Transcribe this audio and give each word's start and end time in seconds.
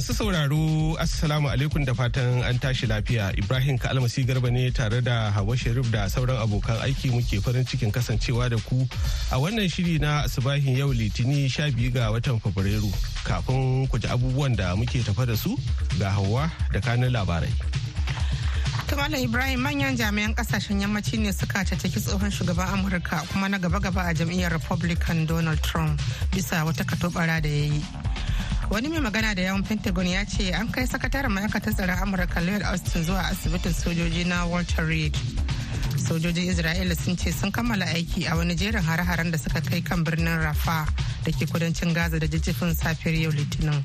Masu 0.00 0.14
sauraro 0.16 0.96
Assalamu 0.96 1.52
alaikum 1.52 1.84
da 1.84 1.92
fatan 1.92 2.40
an 2.42 2.56
tashi 2.58 2.86
lafiya 2.88 3.36
Ibrahim 3.36 3.76
Kalmasi 3.76 4.24
Garba 4.24 4.48
ne 4.50 4.70
tare 4.70 5.02
da 5.04 5.28
Hawa 5.30 5.52
Sharif 5.54 5.92
da 5.92 6.08
sauran 6.08 6.40
abokan 6.40 6.80
aiki 6.80 7.10
muke 7.12 7.36
farin 7.44 7.66
cikin 7.68 7.92
kasancewa 7.92 8.48
da 8.48 8.56
ku 8.64 8.80
a 9.30 9.36
wannan 9.36 9.68
shiri 9.68 10.00
na 10.00 10.24
asibahin 10.24 10.72
yau 10.80 10.88
litini 10.96 11.50
sha 11.52 11.68
biyu 11.68 11.92
ga 11.92 12.08
watan 12.16 12.40
Fabrairu 12.40 12.88
kafin 13.28 13.84
ku 13.92 13.98
ji 14.00 14.08
abubuwan 14.08 14.56
da 14.56 14.72
muke 14.74 15.04
tafa 15.04 15.26
da 15.28 15.36
su 15.36 15.52
ga 16.00 16.08
Hawa 16.16 16.48
da 16.72 16.80
kanin 16.80 17.12
labarai. 17.12 17.52
Tumala 18.88 19.20
Ibrahim 19.20 19.60
manyan 19.60 20.00
jami'an 20.00 20.32
ƙasashen 20.34 20.80
yammaci 20.80 21.20
ne 21.20 21.30
suka 21.30 21.60
caccaki 21.60 22.00
tsohon 22.00 22.32
shugaban 22.32 22.72
Amurka 22.72 23.20
kuma 23.28 23.48
na 23.52 23.58
gaba-gaba 23.58 24.08
a 24.08 24.14
jam'iyyar 24.16 24.50
Republican 24.50 25.26
Donald 25.26 25.60
Trump 25.62 26.00
bisa 26.32 26.64
wata 26.64 26.88
katobara 26.88 27.36
da 27.42 27.48
ya 27.52 27.68
yi. 27.68 27.84
Wani 28.70 28.88
mai 28.88 29.00
magana 29.00 29.34
da 29.34 29.42
yawan 29.42 29.64
Pentagon 29.66 30.06
ya 30.06 30.24
ce 30.24 30.52
an 30.54 30.70
kai 30.70 30.84
sakataren 30.86 31.26
ma'aikatar 31.34 31.74
tsaron 31.74 31.98
Amurka 31.98 32.40
Lloyd 32.40 32.62
Austin 32.62 33.02
zuwa 33.02 33.26
asibitin 33.26 33.72
sojoji 33.74 34.24
na 34.24 34.46
Walter 34.46 34.86
Reed. 34.86 35.16
Sojojin 35.98 36.46
Isra'ila 36.54 36.94
sun 36.96 37.16
ce 37.16 37.32
sun 37.32 37.50
kammala 37.50 37.84
aiki 37.86 38.30
a 38.30 38.36
wani 38.36 38.54
jerin 38.54 38.80
hare-haren 38.82 39.32
da 39.32 39.38
suka 39.38 39.60
kai 39.60 39.80
kan 39.82 40.04
birnin 40.04 40.38
Rafa 40.38 40.86
da 41.24 41.30
ke 41.32 41.50
kudancin 41.50 41.92
Gaza 41.92 42.20
da 42.20 42.26
jijjifin 42.28 42.70
safiyar 42.74 43.18
yau 43.20 43.32
Litinin. 43.32 43.82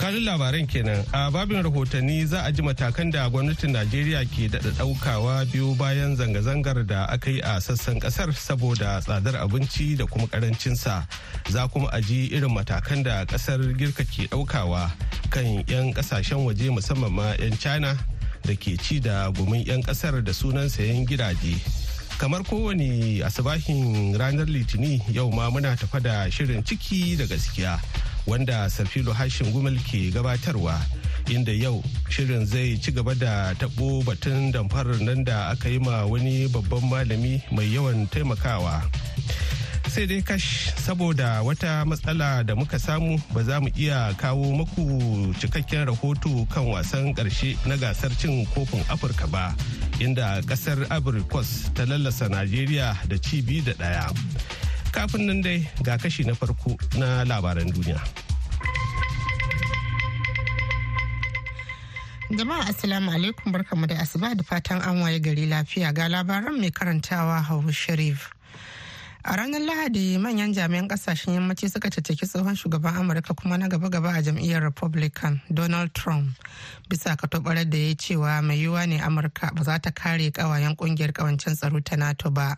Kanun 0.00 0.24
labaran 0.24 0.64
kenan. 0.66 1.04
A 1.12 1.30
babin 1.30 1.60
rahotanni 1.62 2.24
za 2.26 2.40
a 2.48 2.50
ji 2.52 2.62
matakan 2.62 3.12
da 3.12 3.28
gwamnatin 3.28 3.70
najeriya 3.76 4.24
ke 4.24 4.48
daɗa 4.48 4.72
ɗaukawa 4.80 5.44
biyu 5.52 5.76
bayan 5.76 6.16
zanga-zangar 6.16 6.86
da 6.88 7.04
aka 7.04 7.30
yi 7.30 7.40
a 7.44 7.60
sassan 7.60 8.00
ƙasar 8.00 8.32
saboda 8.32 9.00
tsadar 9.04 9.36
abinci 9.44 9.96
da 10.00 10.06
kuma 10.06 10.24
ƙarancinsa. 10.26 11.04
Za 11.52 11.68
kuma 11.68 11.88
a 11.92 12.00
ji 12.00 12.32
irin 12.32 12.48
matakan 12.48 13.04
da 13.04 13.24
ƙasar 13.28 13.60
girka 13.76 14.00
ke 14.08 14.24
ɗaukawa 14.32 14.88
kan 15.28 15.44
'yan 15.68 15.92
ƙasashen 15.92 16.48
waje 16.48 16.72
musamman 16.72 17.12
ma 17.12 17.34
'yan 17.36 17.52
china 17.60 17.92
da 18.42 18.54
ke 18.56 18.80
ci 18.80 19.00
da 19.04 19.28
gumin 19.30 19.66
'yan 19.68 19.82
ƙasar 19.84 20.24
da 20.24 20.32
sunan 20.32 20.70
sayan 20.72 21.04
gidaje. 21.04 21.60
Kamar 22.16 22.40
kowane 22.48 23.20
asabahin 23.20 24.16
ranar 24.16 24.48
litini 24.48 24.96
yau 25.12 25.28
ma 25.30 25.50
muna 25.52 25.76
tafa 25.76 26.00
da 26.00 26.24
shirin 26.32 26.64
ciki 26.64 27.16
da 27.20 27.24
gaskiya. 27.28 27.76
Wanda 28.26 28.68
Sarfilo 28.70 29.12
Hashin 29.12 29.52
Gumal 29.52 29.76
ke 29.84 30.10
gabatarwa 30.12 30.76
inda 31.28 31.52
yau 31.52 31.82
shirin 32.08 32.46
zai 32.46 32.76
ci 32.82 32.92
gaba 32.92 33.14
da 33.14 33.54
tabo 33.54 34.02
batun 34.02 34.52
damfarar 34.52 35.00
nan 35.00 35.24
da 35.24 35.50
aka 35.50 35.68
yi 35.68 35.78
ma 35.78 36.04
wani 36.06 36.48
babban 36.48 36.82
malami 36.90 37.42
mai 37.52 37.66
yawan 37.72 38.06
taimakawa. 38.10 38.82
sai 39.90 40.06
dai 40.06 40.22
kash 40.22 40.70
saboda 40.86 41.42
wata 41.42 41.82
matsala 41.84 42.44
da 42.46 42.54
muka 42.54 42.78
samu 42.78 43.18
ba 43.34 43.42
za 43.42 43.58
mu 43.60 43.68
iya 43.74 44.14
kawo 44.14 44.54
maku 44.62 44.86
cikakken 45.42 45.82
rahoto 45.90 46.46
kan 46.46 46.62
wasan 46.70 47.10
ƙarshe 47.10 47.58
na 47.66 47.74
gasar 47.74 48.14
cin 48.14 48.46
kofin 48.54 48.86
afirka 48.86 49.26
ba 49.26 49.50
inda 49.98 50.38
ƙasar 50.46 50.86
abrikos 50.94 51.74
ta 51.74 51.82
lallasa 51.90 52.30
najeriya 52.30 52.94
da 53.10 53.18
cibi 53.18 53.66
da 53.66 53.72
ɗaya 53.74 54.06
kafin 54.92 55.26
nan 55.26 55.40
dai 55.42 55.62
ga 55.82 55.96
kashi 55.98 56.24
na 56.26 56.34
farko 56.34 56.74
na 56.98 57.24
labaran 57.24 57.70
duniya. 57.72 58.00
Jama'a 62.30 62.70
Assalamu 62.70 63.10
alaikum 63.10 63.50
barkamu 63.52 63.86
da 63.88 63.96
asuba 63.98 64.34
da 64.36 64.42
fatan 64.42 64.78
an 64.82 65.02
waye 65.02 65.18
gari 65.18 65.46
lafiya 65.50 65.92
ga 65.92 66.06
labaran 66.08 66.54
mai 66.60 66.70
karantawa 66.70 67.42
Hauwa 67.42 67.72
Sharif. 67.74 68.30
A 69.22 69.36
ranar 69.36 69.60
Lahadi 69.60 70.16
manyan 70.18 70.54
jami'an 70.54 70.88
ƙasashen 70.88 71.34
yammaci 71.34 71.68
suka 71.70 71.90
caccaki 71.90 72.24
tsohon 72.26 72.56
shugaban 72.56 72.96
Amurka 72.96 73.36
kuma 73.36 73.58
na 73.58 73.68
gaba-gaba 73.68 74.16
a 74.16 74.22
jam'iyyar 74.22 74.62
Republican 74.62 75.42
Donald 75.52 75.92
Trump 75.92 76.30
bisa 76.88 77.16
katobarar 77.16 77.68
da 77.68 77.76
ya 77.76 77.94
cewa 77.94 78.42
mai 78.42 78.56
yiwuwa 78.56 78.88
ne 78.88 78.98
Amurka 78.98 79.54
ba 79.54 79.62
za 79.62 79.78
ta 79.78 79.90
kare 79.90 80.30
kawayen 80.30 80.74
ƙungiyar 80.74 81.12
kawancen 81.12 81.54
tsaro 81.54 81.84
ta 81.84 81.96
NATO 81.96 82.30
ba 82.30 82.56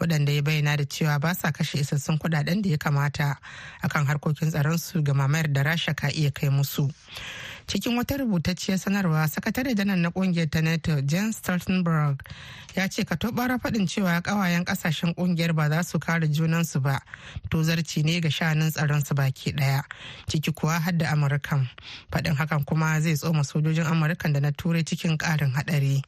waɗanda 0.00 0.32
ya 0.34 0.40
bayyana 0.42 0.76
da 0.78 0.84
cewa 0.84 1.20
ba 1.20 1.34
sa 1.34 1.52
kashe 1.52 1.76
isassun 1.78 2.16
kuɗaɗen 2.18 2.62
da 2.62 2.70
ya 2.70 2.76
kamata 2.78 3.36
akan 3.84 4.06
harkokin 4.06 4.48
tsaron 4.50 4.78
su 4.78 5.02
ga 5.02 5.12
mamayar 5.12 5.52
da 5.52 5.62
Rasha 5.62 5.94
ka 5.94 6.08
iya 6.08 6.30
kai 6.32 6.48
musu. 6.48 6.88
Cikin 7.70 7.96
wata 7.96 8.16
rubutacciyar 8.16 8.78
sanarwa 8.78 9.28
sakatare 9.28 9.74
janar 9.74 9.96
na 9.96 10.10
ƙungiyar 10.10 10.50
ta 10.50 10.60
nato 10.60 11.00
jan 11.06 11.30
stoltenberg 11.32 12.18
ya 12.76 12.88
ce 12.90 13.04
ka 13.06 13.14
tobara 13.16 13.58
faɗin 13.62 13.86
cewa 13.86 14.18
kawayen 14.22 14.64
ƙasashen 14.66 15.14
ƙungiyar 15.14 15.54
ba 15.54 15.68
za 15.70 15.82
su 15.86 15.98
kare 16.02 16.26
junansu 16.26 16.82
ba. 16.82 16.98
To 17.48 17.62
zarci 17.62 18.02
ne 18.04 18.18
ga 18.20 18.28
shanun 18.28 18.70
tsaron 18.74 19.06
su 19.06 19.14
baki 19.14 19.52
ɗaya 19.54 19.82
ciki 20.26 20.50
kuwa 20.52 20.80
har 20.82 20.92
da 20.98 21.10
amurkan 21.14 21.68
faɗin 22.10 22.34
hakan 22.34 22.64
kuma 22.66 23.00
zai 23.00 23.14
tsoma 23.14 23.44
sojojin 23.46 23.86
amurkan 23.86 24.32
da 24.32 24.40
na 24.40 24.50
turai 24.50 24.82
cikin 24.82 25.16
ƙarin 25.16 25.54
haɗari. 25.54 26.02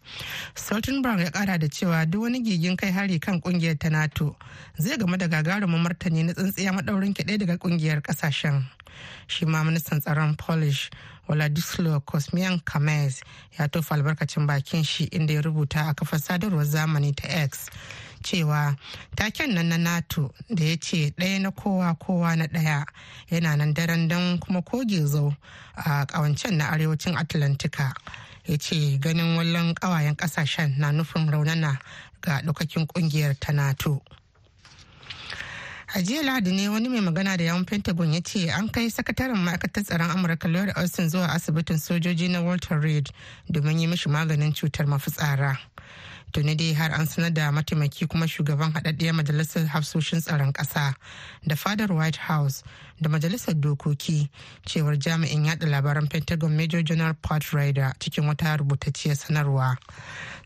Stoltenberg 0.56 1.20
ya 1.20 1.30
ƙara 1.30 1.58
da 1.60 1.68
cewa 1.68 2.10
duk 2.10 2.22
wani 2.22 2.42
gigin 2.42 2.76
kai 2.76 2.90
hari 2.90 3.20
kan 3.20 3.40
ƙungiyar 3.40 3.78
ta 3.78 3.88
nato 3.88 4.34
zai 4.80 4.96
game 4.98 5.16
da 5.16 5.28
gagarumin 5.28 5.78
martani 5.86 6.24
na 6.26 6.32
tsintsiya 6.32 6.72
maɗaurin 6.74 7.14
kiɗe 7.14 7.38
daga 7.38 7.54
ƙungiyar 7.58 8.02
ƙasashen. 8.02 8.64
Shi 9.26 9.46
ma 9.46 9.62
ministan 9.64 10.00
tsaron 10.02 10.36
polish 10.36 10.90
Oladislaw 11.32 12.00
Kosmian 12.04 12.60
Kamez 12.64 13.22
ya 13.58 13.68
tofa 13.68 13.94
albarkacin 13.94 14.46
bakin 14.46 14.82
shi 14.84 15.04
inda 15.04 15.34
ya 15.34 15.40
rubuta 15.42 15.88
a 15.88 15.94
kafar 15.94 16.18
sadarwar 16.20 16.64
zamani 16.64 17.12
ta 17.16 17.28
X 17.28 17.70
cewa 18.22 18.76
taken 19.16 19.54
nan 19.54 19.68
na 19.68 19.76
NATO 19.76 20.30
da 20.54 20.64
ya 20.64 20.76
ce 20.76 21.10
ɗaya 21.16 21.40
na 21.40 21.50
kowa 21.50 21.94
kowa 21.94 22.36
na 22.36 22.46
ɗaya 22.46 22.84
yana 23.30 23.56
nan 23.56 23.72
daren 23.74 24.08
don 24.08 24.38
kuma 24.38 24.62
koge 24.62 25.00
zau 25.06 25.34
a 25.76 26.04
ƙawancen 26.06 26.56
na 26.56 26.70
arewacin 26.70 27.16
Atlantika. 27.16 27.94
ya 28.46 28.56
ce 28.58 28.98
ganin 28.98 29.36
wallon 29.36 29.74
ƙawayen 29.74 30.16
ƙasashen 30.16 30.78
na 30.78 30.90
nufin 30.92 31.30
raunana 31.30 31.78
ga 32.20 32.40
ɗaukakin 32.42 32.86
ƙungiyar 32.86 33.38
ta 33.40 33.52
NATO. 33.52 34.02
A 35.94 36.00
jiya 36.02 36.22
lahadi 36.22 36.52
ne 36.52 36.68
wani 36.68 36.88
mai 36.88 37.00
magana 37.00 37.36
da 37.36 37.44
yawon 37.44 37.64
pentagon 37.66 38.12
ya 38.14 38.20
ce 38.20 38.48
an 38.48 38.68
kai 38.68 38.88
sakataren 38.88 39.36
ma'aikatar 39.36 39.84
tsaron 39.84 40.10
amurka 40.10 40.48
lloyd 40.48 40.72
austin 40.76 41.08
zuwa 41.08 41.28
asibitin 41.28 41.76
sojoji 41.78 42.28
na 42.30 42.40
walter 42.40 42.80
reed 42.80 43.10
domin 43.50 43.78
yi 43.80 43.86
mishi 43.86 44.08
maganin 44.08 44.54
cutar 44.54 44.86
mafitsara. 44.86 45.58
Tuni 46.32 46.54
dai 46.56 46.72
har 46.72 46.90
an 46.96 47.06
sanar 47.06 47.34
da 47.34 47.50
mataimaki 47.52 48.08
kuma 48.08 48.24
shugaban 48.26 48.72
haɗaɗɗiyar 48.72 49.12
majalisar 49.14 49.66
hafsoshin 49.66 50.20
tsaron 50.20 50.52
ƙasa 50.52 50.94
da 51.46 51.54
fadar 51.56 51.92
white 51.92 52.16
house 52.16 52.62
da 53.02 53.08
majalisar 53.08 53.54
dokoki 53.54 54.28
cewar 54.64 54.96
jami'in 54.96 55.44
yada 55.46 55.66
labaran 55.66 56.08
pentagon 56.08 56.56
major 56.56 56.82
general 56.82 57.14
pat 57.20 57.42
ryder 57.52 57.92
cikin 57.98 58.24
wata 58.26 58.56
rubutacciyar 58.56 59.16
sanarwa. 59.16 59.76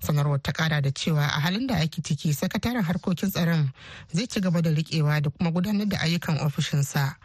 Sanarwar 0.01 0.43
ta 0.43 0.53
kara 0.53 0.81
da 0.81 0.91
cewa 0.91 1.23
a 1.25 1.41
halin 1.41 1.67
da 1.67 1.75
ake 1.77 2.03
ciki 2.03 2.33
sakataren 2.35 2.83
harkokin 2.83 3.31
tsaron 3.31 3.73
zai 4.13 4.27
ci 4.27 4.41
gaba 4.41 4.63
da 4.63 4.71
rikewa 4.71 5.21
da 5.23 5.31
kuma 5.31 5.51
gudanar 5.53 5.87
da 5.89 5.99
ayyukan 5.99 6.39
ofishinsa. 6.41 7.17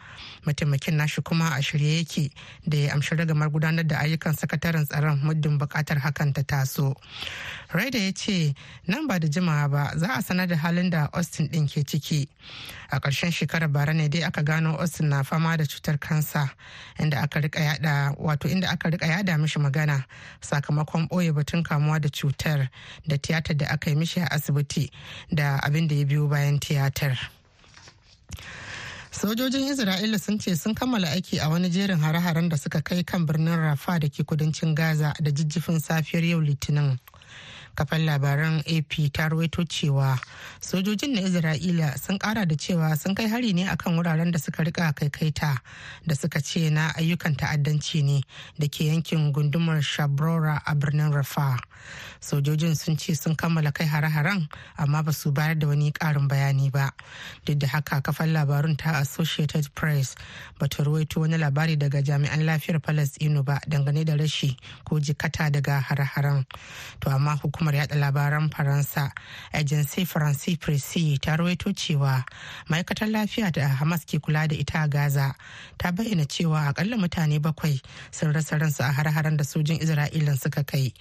Mataimakin 0.46 0.94
nashi 0.96 1.22
kuma 1.22 1.50
a 1.56 1.62
shirye 1.62 1.98
yake 1.98 2.30
da 2.68 2.76
ya 2.78 2.94
amshi 2.94 3.16
ragamar 3.16 3.48
gudanar 3.50 3.86
da 3.86 3.96
ayyukan 3.98 4.32
sakataren 4.36 4.86
tsaron 4.86 5.20
muddin 5.24 5.58
buƙatar 5.58 5.98
hakan 6.00 6.32
ta 6.34 6.42
taso. 6.42 6.94
Raida 7.72 7.98
ya 7.98 8.12
ce 8.12 8.54
nan 8.86 9.06
ba 9.06 9.18
da 9.18 9.28
jimawa 9.28 9.68
ba 9.70 9.92
za 9.96 10.06
a 10.18 10.22
sanar 10.22 10.48
da 10.48 10.56
halin 10.56 10.90
da 10.90 11.08
austin 11.12 11.48
din 11.48 11.66
ke 11.68 11.84
ciki. 11.84 12.28
A 12.90 13.00
ƙarshen 13.00 13.32
shekarar 13.32 13.72
bara 13.72 13.92
ne 13.94 14.08
dai 14.08 14.22
aka 14.24 14.42
gano 14.42 14.76
austin 14.76 15.08
na 15.08 15.21
fama 15.24 15.56
da 15.56 15.64
cutar 15.64 15.98
kansa 15.98 16.50
inda 16.98 17.22
aka 17.22 17.40
riƙa 17.40 17.60
yada 17.60 18.14
wato 18.18 18.48
inda 18.48 18.68
aka 18.70 18.90
riƙa 18.90 19.06
yada 19.08 19.38
mishi 19.38 19.58
magana 19.58 20.04
sakamakon 20.40 21.08
ɓoye 21.08 21.32
batun 21.34 21.62
kamuwa 21.62 22.00
da 22.00 22.08
cutar 22.08 22.68
da 23.06 23.16
tiyatar 23.18 23.56
da 23.56 23.66
aka 23.70 23.90
yi 23.90 23.96
mishi 23.96 24.20
a 24.20 24.26
asibiti 24.30 24.90
da 25.32 25.58
abin 25.62 25.88
da 25.88 25.94
ya 25.94 26.04
biyo 26.04 26.28
bayan 26.28 26.58
tiyatar. 26.58 27.18
sojojin 29.12 29.68
isra'ila 29.68 30.18
sun 30.18 30.38
ce 30.38 30.56
sun 30.56 30.74
kammala 30.74 31.06
aiki 31.10 31.38
a 31.40 31.48
wani 31.48 31.68
jerin 31.70 31.98
hare-haren 32.00 32.48
da 32.48 32.56
suka 32.56 32.80
kai 32.82 33.02
kan 33.04 33.26
birnin 33.28 33.56
rafa 33.60 33.98
da 34.00 34.08
ke 34.08 34.24
kudancin 34.24 34.74
gaza 34.74 35.12
da 35.20 35.30
jijjifin 35.30 35.78
safiyar 35.80 36.24
yau 36.24 36.40
litinin 36.40 36.98
kafan 37.74 38.04
labaran 38.06 38.60
ap 38.66 38.92
ta 39.12 39.28
rawaito 39.28 39.64
cewa 39.64 40.18
sojojin 40.60 41.14
na 41.14 41.20
isra'ila 41.22 41.98
sun 41.98 42.18
kara 42.18 42.46
da 42.46 42.54
cewa 42.54 42.96
sun 42.98 43.14
kai 43.14 43.26
hari 43.28 43.52
ne 43.52 43.64
akan 43.68 43.96
wuraren 43.96 44.32
da 44.32 44.38
suka 44.38 44.62
riƙa 44.64 44.92
kaikaita 44.94 45.58
da 46.06 46.14
suka 46.14 46.40
ce 46.40 46.70
na 46.70 46.92
ayyukan 46.98 47.36
ta'addanci 47.36 48.02
ne 48.04 48.20
da 48.58 48.66
ke 48.68 48.84
yankin 48.90 49.32
gundumar 49.32 49.80
shabrora 49.82 50.60
a 50.66 50.74
birnin 50.74 51.12
rafa 51.12 51.56
sojojin 52.20 52.74
sun 52.76 52.96
ce 52.96 53.14
sun 53.14 53.34
kammala 53.34 53.72
kai 53.72 53.86
hare-haren 53.86 54.48
amma 54.78 55.02
ba 55.02 55.12
su 55.12 55.32
bayar 55.32 55.58
da 55.58 55.66
wani 55.66 55.92
karin 55.92 56.28
bayani 56.28 56.70
ba. 56.70 56.90
Duk 57.44 57.58
da 57.58 57.66
haka 57.66 58.00
kafan 58.00 58.32
labarun 58.32 58.76
ta 58.78 59.00
associated 59.00 59.66
press 59.74 60.14
ba 60.58 60.68
ta 60.68 60.82
ruwaito 60.84 61.20
wani 61.20 61.36
labari 61.38 61.76
daga 61.76 62.02
jami'an 62.02 62.44
lafiyar 62.46 62.80
palestino 62.82 63.42
ba 63.42 63.58
dangane 63.68 64.04
da 64.04 64.14
rashi 64.16 64.56
ko 64.84 64.98
jikata 65.00 65.50
daga 65.50 65.80
hare-haren. 65.82 66.44
To 67.00 67.10
amma 67.10 67.36
hukumar 67.42 67.61
yada 67.70 67.94
labaran 67.94 68.50
faransa 68.50 69.12
agency 69.54 70.04
france 70.04 70.56
presse 70.58 71.18
ta 71.22 71.36
ruwaito 71.36 71.70
cewa 71.72 72.24
ma'aikatar 72.68 73.08
lafiya 73.08 73.52
da 73.52 73.68
hamas 73.78 74.02
ke 74.04 74.18
kula 74.18 74.48
da 74.48 74.56
ita 74.58 74.82
a 74.82 74.88
gaza 74.88 75.34
ta 75.78 75.92
bayyana 75.92 76.26
cewa 76.26 76.66
akalla 76.74 76.96
mutane 76.98 77.38
bakwai 77.38 77.78
sun 78.10 78.32
rasa 78.32 78.58
ransu 78.58 78.82
a 78.82 78.90
hare-haren 78.92 79.36
da 79.36 79.44
sojin 79.44 79.78
isra'ila 79.78 80.34
suka 80.38 80.64
kai. 80.64 80.92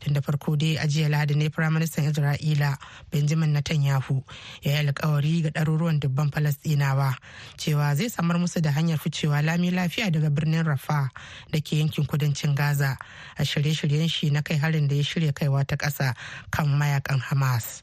Tun 0.00 0.12
da 0.12 0.20
farko 0.20 0.56
dai 0.58 0.76
a 0.76 0.86
jiya 0.86 1.08
lahadi 1.08 1.36
ne 1.36 1.48
firaministan 1.48 2.04
isra'ila 2.10 2.76
benjamin 3.10 3.52
netanyahu 3.54 4.22
ya 4.62 4.72
yi 4.72 4.88
alkawari 4.88 5.42
ga 5.42 5.50
ɗaruruwan 5.50 6.00
dubban 6.00 6.30
falastinawa 6.30 7.16
cewa 7.56 7.94
zai 7.94 8.08
samar 8.10 8.38
musu 8.38 8.60
da 8.60 8.70
hanyar 8.72 8.98
ficewa 8.98 9.42
lami 9.42 9.70
lafiya 9.70 10.10
daga 10.10 10.30
birnin 10.30 10.64
rafa 10.66 11.08
da 11.50 11.60
ke 11.60 11.76
yankin 11.78 12.06
kudancin 12.06 12.54
gaza 12.54 12.96
a 13.38 13.42
shirye-shiryen 13.42 14.08
shi 14.10 14.30
na 14.30 14.42
kai 14.42 14.56
harin 14.58 14.88
da 14.88 14.94
ya 14.96 15.02
shirya 15.02 15.32
kaiwa 15.32 15.64
ta 15.66 15.76
ƙasa. 15.76 16.09
Kan 16.50 16.66
mayaƙan 16.66 17.20
hamas. 17.20 17.82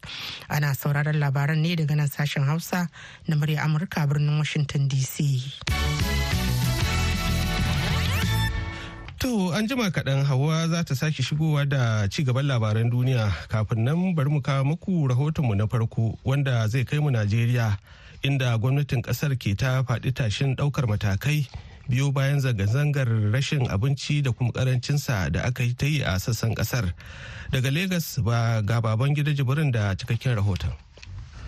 Ana 0.49 0.73
sauraron 0.75 1.19
labaran 1.19 1.57
ne 1.61 1.75
daga 1.75 1.95
nan 1.95 2.07
sashen 2.07 2.45
hausa 2.45 2.89
na 3.27 3.35
murya 3.35 3.63
amurka 3.65 4.07
birnin 4.07 4.37
washington 4.37 4.87
dc 4.89 5.17
To 9.19 9.49
an 9.51 9.67
jima 9.67 9.89
kaɗan 9.91 10.23
hawa 10.25 10.67
za 10.69 10.83
ta 10.83 10.93
sake 10.95 11.23
shigowa 11.25 11.65
da 11.67 12.07
ci 12.07 12.23
gaban 12.23 12.45
labaran 12.45 12.89
duniya. 12.91 13.33
Kafin 13.49 13.83
nan 13.83 14.13
bari 14.15 14.29
mu 14.29 14.41
kawo 14.41 14.63
muku 14.63 15.09
rahotonmu 15.09 15.57
na 15.57 15.65
farko 15.65 16.17
wanda 16.23 16.67
zai 16.69 16.85
kai 16.85 16.99
mu 16.99 17.09
Najeriya 17.09 17.77
inda 18.21 18.53
gwamnatin 18.61 19.01
ƙasar 19.01 19.33
ke 19.35 19.57
ta 19.57 19.81
faɗi 19.81 20.13
tashin 20.13 20.55
ɗaukar 20.55 20.85
matakai 20.85 21.49
biyo 21.89 22.11
bayan 22.11 22.39
zanga-zangar 22.39 23.07
rashin 23.33 23.67
abinci 23.69 24.21
da 24.23 24.31
kuma 24.31 24.51
ƙarancinsa 24.51 25.31
da 25.31 25.43
aka 25.47 25.63
yi 25.63 25.73
ta 25.73 25.85
yi 25.85 26.01
a 26.03 26.19
sassan 26.19 26.55
ƙasar. 26.55 26.93
Daga 27.51 27.71
Legas 27.71 28.19
ba 28.23 28.61
ga 28.61 28.81
baban 28.81 29.15
gida 29.15 29.31
jibirin 29.33 29.71
da 29.71 29.95
cikakken 29.95 30.35
rahoton. 30.35 30.86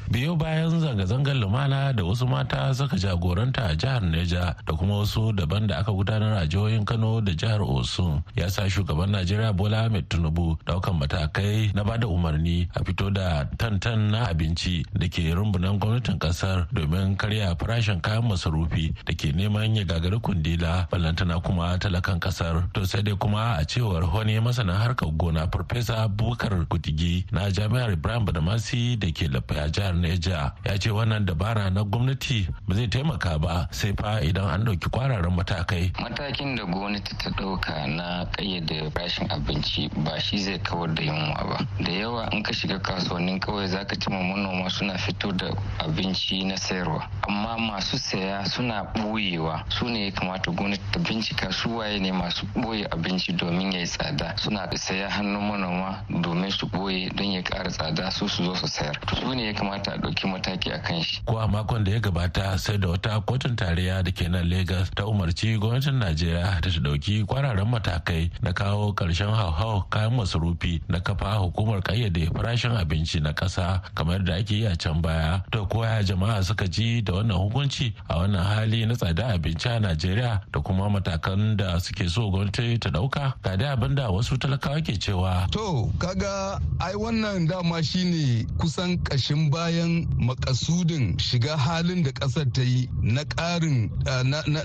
Biyo 0.10 0.34
bayan 0.36 0.74
zanga-zangar 0.74 1.38
lumana 1.38 1.94
da 1.94 2.02
wasu 2.04 2.26
mata 2.28 2.74
suka 2.74 2.98
jagoranta 2.98 3.70
a 3.70 3.76
jihar 3.78 4.02
neja 4.02 4.56
da 4.66 4.74
kuma 4.74 4.98
wasu 5.06 5.30
daban 5.38 5.68
da 5.70 5.78
aka 5.86 5.92
gudanar 5.94 6.34
a 6.42 6.48
jihohin 6.50 6.82
kano 6.86 7.22
da 7.22 7.32
jihar 7.38 7.62
osun 7.62 8.22
ya 8.36 8.50
sa 8.50 8.66
shugaban 8.66 9.14
najeriya 9.14 9.54
bola 9.54 9.86
ahmed 9.86 10.10
tinubu 10.10 10.58
ɗaukan 10.66 10.98
matakai 10.98 11.70
na 11.78 11.84
ba 11.86 11.98
da 12.02 12.08
umarni 12.10 12.66
a 12.74 12.82
fito 12.84 13.14
da 13.14 13.46
tantan 13.62 14.10
na 14.10 14.26
abinci 14.34 14.82
da 14.98 15.06
ke 15.06 15.30
rumbunan 15.30 15.78
gwamnatin 15.78 16.18
ƙasar 16.18 16.66
domin 16.74 17.14
karya 17.14 17.54
farashin 17.54 18.02
kayan 18.02 18.26
masarufi 18.26 18.90
da 19.06 19.14
ke 19.14 19.30
neman 19.30 19.78
ya 19.78 19.86
gagari 19.86 20.18
kundila 20.18 20.90
ballantana 20.90 21.38
kuma 21.38 21.78
talakan 21.78 22.18
ƙasar. 22.20 22.66
To 22.74 22.82
sai 22.86 23.02
dai 23.06 23.14
kuma 23.14 23.62
a 23.62 23.64
cewar 23.66 24.02
wani 24.10 24.42
masana 24.42 24.74
harkar 24.74 25.14
gona 25.14 25.46
farfesa 25.46 26.10
bukar 26.10 26.66
kutigi 26.66 27.30
na 27.32 27.54
jami'ar 27.54 27.94
ibrahim 27.94 28.26
badamasi 28.26 28.98
da 28.98 29.12
ke 29.14 29.30
lafiya 29.30 29.70
jihar 29.70 29.99
neja 30.02 30.54
ya 30.66 30.78
ce 30.78 30.90
wannan 30.90 31.26
dabara 31.26 31.70
na 31.70 31.84
gwamnati 31.84 32.48
ba 32.68 32.76
zai 32.76 32.88
taimaka 32.88 33.40
ba 33.40 33.68
sai 33.72 33.94
fa 33.94 34.20
idan 34.22 34.46
an 34.50 34.64
ɗauki 34.66 34.90
kwararan 34.90 35.34
matakai. 35.36 35.92
Matakin 36.00 36.56
da 36.56 36.64
gwamnati 36.66 37.16
ta 37.18 37.30
ɗauka 37.32 37.88
na 37.88 38.26
ƙayyade 38.36 38.92
rashin 38.96 39.28
abinci 39.30 39.90
ba 40.04 40.20
shi 40.20 40.38
zai 40.38 40.60
kawar 40.60 40.94
da 40.94 41.02
yunwa 41.04 41.44
ba. 41.50 41.68
Da 41.84 41.92
yawa 41.92 42.30
in 42.32 42.44
ka 42.44 42.52
shiga 42.54 42.80
kasuwannin 42.80 43.40
kawai 43.40 43.68
zaka 43.68 43.96
ci 44.00 44.10
manoma 44.10 44.70
suna 44.70 44.98
fito 44.98 45.32
da 45.32 45.52
abinci 45.80 46.44
na 46.46 46.56
sayarwa. 46.56 47.08
Amma 47.28 47.58
masu 47.58 47.98
saya 47.98 48.46
suna 48.46 48.84
ɓoyewa. 48.96 49.64
Su 49.70 49.86
ne 49.90 50.06
ya 50.06 50.12
kamata 50.12 50.52
gwamnati 50.52 50.82
ta 50.92 51.00
bincika 51.00 51.52
su 51.52 51.70
waye 51.78 52.00
ne 52.00 52.12
masu 52.12 52.46
ɓoye 52.56 52.86
abinci 52.92 53.34
domin 53.34 53.72
ya 53.72 53.80
yi 53.80 53.86
tsada. 53.88 54.34
Suna 54.38 54.68
saya 54.78 55.10
hannun 55.10 55.42
manoma 55.50 56.04
domin 56.10 56.52
su 56.52 56.68
ɓoye 56.68 57.14
don 57.16 57.32
ya 57.32 57.42
ƙara 57.42 57.70
tsada 57.70 58.12
su 58.12 58.28
su 58.28 58.44
zo 58.44 58.54
su 58.56 58.68
sayar. 58.68 58.96
Su 59.20 59.34
ne 59.34 59.46
ya 59.48 59.54
kamata 59.54 59.89
ta 59.90 59.98
ɗauki 59.98 60.28
mataki 60.28 60.70
a 60.72 60.80
kan 60.80 61.02
shi. 61.02 61.22
Ko 61.26 61.38
a 61.38 61.48
makon 61.48 61.84
da 61.84 61.92
ya 61.92 62.00
gabata 62.00 62.58
sai 62.60 62.78
da 62.78 62.88
wata 62.90 63.20
kotun 63.26 63.56
tarayya 63.56 64.04
da 64.04 64.12
ke 64.12 64.30
nan 64.30 64.46
Legas 64.50 64.90
ta 64.96 65.04
umarci 65.06 65.58
gwamnatin 65.58 65.98
Najeriya 66.00 66.62
da 66.62 66.70
ta 66.70 66.80
ɗauki 66.80 67.26
kwararan 67.26 67.66
matakai 67.68 68.30
na 68.42 68.52
kawo 68.54 68.94
ƙarshen 68.94 69.34
hauhau 69.34 69.90
kayan 69.90 70.14
masarufi 70.14 70.82
na 70.88 71.00
kafa 71.00 71.40
hukumar 71.42 71.82
ƙayyade 71.82 72.30
farashin 72.34 72.78
abinci 72.78 73.20
na 73.22 73.34
ƙasa 73.34 73.82
kamar 73.96 74.20
da 74.24 74.36
ake 74.36 74.52
yi 74.62 74.66
a 74.66 74.76
can 74.78 75.02
baya. 75.02 75.42
To 75.52 75.66
koya 75.66 76.04
jama'a 76.06 76.44
suka 76.44 76.68
ji 76.68 77.02
da 77.02 77.14
wannan 77.14 77.38
hukunci 77.50 77.94
a 78.10 78.14
wannan 78.22 78.44
hali 78.46 78.86
na 78.86 78.94
tsada 78.94 79.34
abinci 79.34 79.66
a 79.66 79.80
Najeriya 79.80 80.42
da 80.52 80.60
kuma 80.62 80.90
matakan 80.90 81.58
da 81.58 81.78
suke 81.80 82.08
so 82.10 82.30
gwamnati 82.30 82.80
ta 82.80 82.90
ɗauka. 82.90 83.34
Ga 83.42 83.56
dai 83.58 83.74
abin 83.76 83.96
da 83.96 84.10
wasu 84.12 84.38
talakawa 84.38 84.82
ke 84.86 84.94
cewa. 85.02 85.50
To 85.52 85.90
kaga 85.98 86.60
ai 86.80 86.94
wannan 86.94 87.48
dama 87.50 87.82
shine 87.82 88.46
kusan 88.60 88.98
ƙashin 89.04 89.50
baya 89.50 89.79
bayan 89.80 90.08
makasudin 90.20 91.18
shiga 91.20 91.58
halin 91.58 92.04
da 92.04 92.12
ƙasar 92.12 92.52
ta 92.54 92.62
yi 92.62 92.90
na 93.02 93.24
ƙarin 93.24 93.90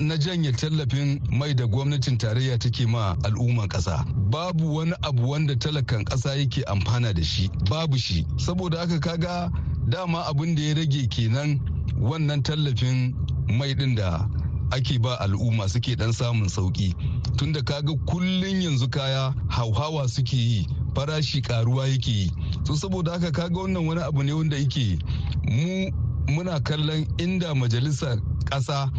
na 0.01 0.17
janye 0.17 0.53
tallafin 0.53 1.21
mai 1.31 1.55
da 1.55 1.67
gwamnatin 1.67 2.19
tarayya 2.19 2.59
take 2.59 2.87
ma 2.87 3.15
al'umman 3.23 3.69
ƙasa. 3.69 4.05
Babu 4.31 4.75
wani 4.75 4.93
abu 5.03 5.23
wanda 5.31 5.55
talakan 5.55 6.05
ƙasa 6.05 6.35
yake 6.37 6.65
amfana 6.67 7.15
da 7.15 7.23
shi. 7.23 7.49
Babu 7.71 7.97
shi. 7.99 8.27
Saboda 8.39 8.79
haka 8.79 8.99
kaga 9.01 9.51
dama 9.89 10.25
abin 10.27 10.55
da 10.57 10.63
ya 10.63 10.75
rage 10.75 11.07
kenan 11.09 11.61
wannan 12.01 12.43
tallafin 12.43 13.15
mai 13.49 13.73
din 13.75 13.95
da 13.95 14.27
ake 14.73 14.99
ba 15.01 15.17
al'umma 15.21 15.69
suke 15.71 15.97
dan 15.97 16.11
samun 16.13 16.49
sauƙi 16.49 16.93
tunda 17.39 17.63
kaga 17.63 17.95
kullun 18.07 18.63
yanzu 18.63 18.91
kaya 18.91 19.33
hauhawa 19.49 20.09
suke 20.09 20.33
yi. 20.37 20.67
Farashi 20.95 21.41
karuwa 21.43 21.89
yake 21.89 22.11
yi. 22.11 22.31
To 22.65 22.77
saboda 22.77 23.13
haka 23.13 23.31
kaga 23.31 23.61
wannan 23.61 23.87
wani 23.87 24.01
abu 24.03 24.23
ne 24.23 24.33
wanda 24.33 24.57
yake 24.57 24.99
mu 25.45 25.91
muna 26.27 26.61
kallon 26.61 27.07
inda 27.19 27.55
majalisar 27.55 28.19
ƙasa 28.45 28.91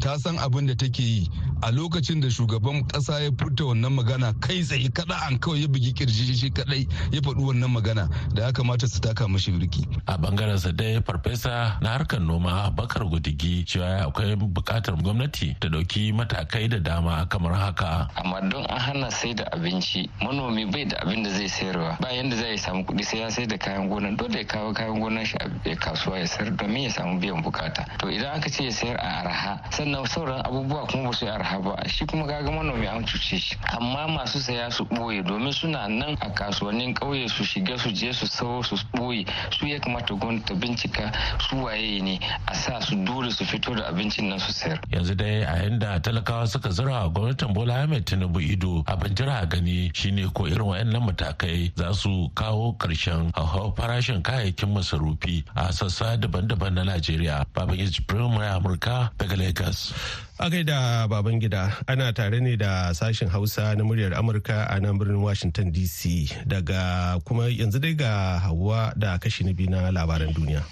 ta 0.00 0.16
san 0.18 0.36
abin 0.38 0.66
da 0.66 0.74
take 0.74 1.02
yi. 1.02 1.28
A 1.62 1.70
lokacin 1.70 2.20
da 2.20 2.28
shugaban 2.30 2.84
kasa 2.86 3.20
ya 3.20 3.30
furta 3.38 3.64
wannan 3.64 3.92
magana 3.92 4.32
kai 4.40 4.62
tsaye 4.62 4.88
kada 4.92 5.14
an 5.26 5.38
kawai 5.38 5.62
ya 5.62 5.68
bugi 5.68 5.92
ƙirji 5.92 6.34
shi 6.36 6.50
kadai 6.50 6.86
ya 7.12 7.20
faɗi 7.20 7.42
wannan 7.44 7.70
magana 7.70 8.08
da 8.34 8.42
ya 8.46 8.52
kamata 8.52 8.86
su 8.88 9.00
taka 9.00 9.24
mashi 9.28 9.52
birki. 9.52 9.86
a 10.06 10.16
ɓangaren 10.18 10.58
sa 10.58 10.70
dai 10.72 11.00
farfesa 11.00 11.78
na 11.80 11.88
harkar 11.96 12.20
noma 12.20 12.70
bakar 12.70 13.02
gudigi 13.04 13.64
cewa 13.64 14.06
akwai 14.06 14.36
buƙatar 14.36 14.96
gwamnati 15.02 15.56
ta 15.60 15.68
ɗauki 15.68 16.12
matakai 16.12 16.68
da 16.68 16.78
dama 16.78 17.26
kamar 17.28 17.54
haka. 17.54 18.08
amma 18.16 18.40
don 18.50 18.64
an 18.66 18.78
hana 18.78 19.10
sai 19.10 19.32
da 19.34 19.44
abinci 19.52 20.08
manomi 20.20 20.70
bai 20.70 20.84
da 20.84 20.96
abin 21.02 21.22
da 21.24 21.30
zai 21.30 21.48
sayarwa 21.48 21.96
ba 22.00 22.08
yanda 22.12 22.36
zai 22.36 22.56
samu 22.58 22.84
kuɗi 22.84 23.04
sai 23.04 23.18
ya 23.20 23.30
sai 23.30 23.46
da 23.46 23.56
kayan 23.56 23.88
gona 23.88 24.14
dole 24.16 24.38
ya 24.38 24.44
kawo 24.44 24.72
kayan 24.74 25.00
gonan 25.00 25.24
shi 25.24 25.36
a 25.40 25.76
kasuwa 25.76 26.18
ya 26.18 26.26
sayar 26.26 26.56
domin 26.56 26.82
ya 26.84 26.90
samu 26.90 27.18
biyan 27.20 27.42
buƙata 27.42 27.98
to 27.98 28.06
idan 28.10 28.36
aka 28.36 28.50
ce 28.50 28.64
ya 28.64 28.70
sayar 28.70 28.96
a 29.00 29.22
araha 29.24 29.60
sannan 29.72 30.04
sauran 30.06 30.42
abubuwa 30.44 30.86
kuma 30.90 31.10
ba 31.10 31.12
su 31.16 31.24
yi 31.24 31.30
arha 31.30 31.55
ba. 31.60 31.76
Shi 31.88 32.06
kuma 32.06 32.26
kaga 32.26 32.50
manomi 32.50 32.86
an 32.86 33.04
cuce 33.04 33.38
shi. 33.38 33.56
Amma 33.76 34.06
masu 34.08 34.38
saya 34.40 34.70
su 34.70 34.84
ɓoye 34.84 35.22
domin 35.24 35.52
suna 35.52 35.88
nan 35.88 36.16
a 36.20 36.30
kasuwannin 36.30 36.94
ƙauye 36.94 37.28
su 37.28 37.44
shiga 37.44 37.78
su 37.78 37.90
je 37.92 38.12
su 38.12 38.26
sawo 38.26 38.62
su 38.62 38.76
ɓoye 38.94 39.26
su 39.52 39.66
ya 39.66 39.78
kamata 39.80 40.14
gwamnati 40.14 40.44
ta 40.46 40.54
bincika 40.54 41.12
su 41.40 41.56
waye 41.56 42.00
ne 42.02 42.18
a 42.46 42.54
sa 42.54 42.80
su 42.80 42.96
dole 43.04 43.30
su 43.30 43.44
fito 43.44 43.74
da 43.74 43.88
abincin 43.88 44.28
nan 44.28 44.38
su 44.38 44.52
sayar. 44.52 44.80
Yanzu 44.90 45.14
dai 45.16 45.42
a 45.42 45.62
yanda 45.62 46.00
talakawa 46.00 46.46
suka 46.46 46.70
zura 46.70 47.08
gwamnatin 47.08 47.52
bola 47.54 47.82
ahmed 47.82 48.04
tinubu 48.06 48.40
ido 48.40 48.82
abin 48.86 49.14
jira 49.14 49.42
a 49.42 49.46
gani 49.46 49.90
shine 49.94 50.28
ko 50.34 50.44
irin 50.46 50.66
wayannan 50.66 51.02
matakai 51.02 51.72
za 51.76 51.92
su 51.94 52.30
kawo 52.34 52.76
ƙarshen 52.78 53.32
hauhawar 53.34 53.74
farashin 53.76 54.22
kayayyakin 54.22 54.72
masarufi 54.72 55.44
a 55.56 55.72
sassa 55.72 56.16
daban-daban 56.16 56.74
na 56.74 56.84
najeriya. 56.84 57.44
Babangiji 57.54 58.02
firimar 58.08 58.56
amurka 58.56 59.10
daga 59.18 59.36
lagos. 59.36 59.92
A 60.38 60.50
gaida 60.50 61.08
baban 61.08 61.35
gida 61.40 61.72
ana 61.86 62.12
tare 62.12 62.40
ne 62.40 62.56
da 62.56 62.92
sashen 62.94 63.28
Hausa 63.28 63.74
na 63.76 63.84
muryar 63.84 64.12
Amurka 64.14 64.66
a 64.70 64.80
nan 64.80 64.98
birnin 64.98 65.20
Washington 65.22 65.72
DC 65.72 66.28
daga 66.46 67.18
kuma 67.24 67.48
yanzu 67.48 67.80
dai 67.80 67.94
ga 67.94 68.38
hawa 68.38 68.92
da 68.96 69.18
kashi 69.18 69.44
na 69.44 69.52
biyu 69.52 69.70
na 69.70 69.90
labaran 69.90 70.32
duniya. 70.34 70.62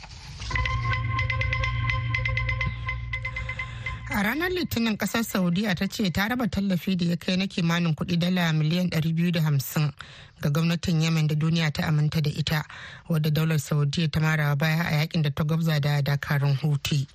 A 4.14 4.22
ranar 4.22 4.50
litinin 4.50 4.96
ƙasar 4.96 5.24
saudiya 5.24 5.74
ta 5.74 5.86
ce 5.90 6.10
ta 6.10 6.28
raba 6.28 6.46
tallafi 6.46 6.96
da 6.96 7.04
ya 7.04 7.16
kai 7.16 7.36
na 7.36 7.46
kimanin 7.46 7.94
kuɗi 7.98 8.16
dala 8.18 8.52
miliyan 8.52 8.86
250 8.90 9.90
ga 10.44 10.50
gwamnatin 10.50 11.00
yemen 11.02 11.26
da 11.26 11.34
duniya 11.34 11.72
ta 11.72 11.86
aminta 11.88 12.20
da 12.20 12.30
ita 12.30 12.64
wadda 13.08 13.30
daular 13.32 13.58
saudiya 13.58 14.08
ta 14.12 14.20
mara 14.20 14.56
baya 14.56 14.84
a 14.84 14.92
yaƙin 15.00 15.22
da 15.22 15.30
ta 15.30 15.44
gwabza 15.44 15.80
da 15.80 16.02
dakarun 16.02 16.56
huti 16.60 17.06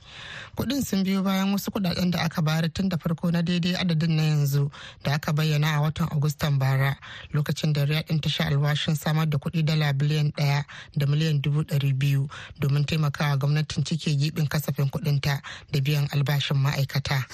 kuɗin 0.57 0.81
sun 0.83 1.03
biyo 1.03 1.21
bayan 1.23 1.53
wasu 1.53 1.69
kuɗaɗen 1.71 2.11
da 2.11 2.19
aka 2.25 2.41
bayar 2.41 2.73
tun 2.73 2.89
da 2.89 2.97
farko 2.97 3.31
na 3.31 3.41
daidai 3.41 3.75
adadin 3.77 4.15
na 4.17 4.23
yanzu 4.23 4.71
da 5.03 5.13
aka 5.13 5.31
bayyana 5.33 5.77
a 5.77 5.81
watan 5.81 6.07
agustan 6.11 6.57
bara 6.59 6.97
lokacin 7.33 7.73
da 7.73 7.85
riyadin 7.85 8.19
ta 8.21 8.29
sha 8.29 8.43
alwashin 8.49 8.95
samar 8.95 9.29
da 9.29 9.37
kuɗi 9.37 9.63
dala 9.65 9.93
biliyan 9.93 10.31
ɗaya 10.33 10.65
da 10.97 11.05
miliyan 11.05 11.41
dubu 11.41 11.63
dari 11.63 11.93
biyu 11.93 12.27
domin 12.59 12.85
taimakawa 12.85 13.37
gwamnatin 13.37 13.83
cike 13.83 14.15
gibin 14.15 14.47
kasafin 14.47 14.89
kudinta 14.89 15.41
da 15.71 15.79
biyan 15.81 16.07
albashin 16.11 16.57
ma'aikata. 16.57 17.25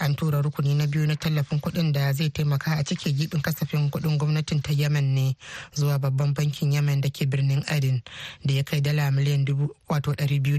An 0.00 0.14
tura 0.14 0.42
rukuni 0.42 0.74
na 0.74 0.86
biyu 0.86 1.06
na 1.06 1.14
tallafin 1.16 1.60
kuɗin 1.60 1.92
da 1.92 2.12
zai 2.12 2.30
taimaka 2.30 2.78
a 2.78 2.84
cike 2.84 3.12
gibin 3.12 3.40
kasafin 3.42 3.90
kuɗin 3.90 4.18
gwamnatin 4.18 4.62
ta 4.62 4.72
yemen 4.72 5.14
ne. 5.14 5.27
Zuwa 5.74 5.98
babban 5.98 6.34
bankin 6.34 6.72
yemen 6.72 7.00
da 7.00 7.08
ke 7.10 7.26
birnin 7.26 7.64
adin 7.68 8.02
da 8.44 8.54
ya 8.54 8.62
kai 8.62 8.80
dala 8.80 9.10
miliyan 9.10 9.44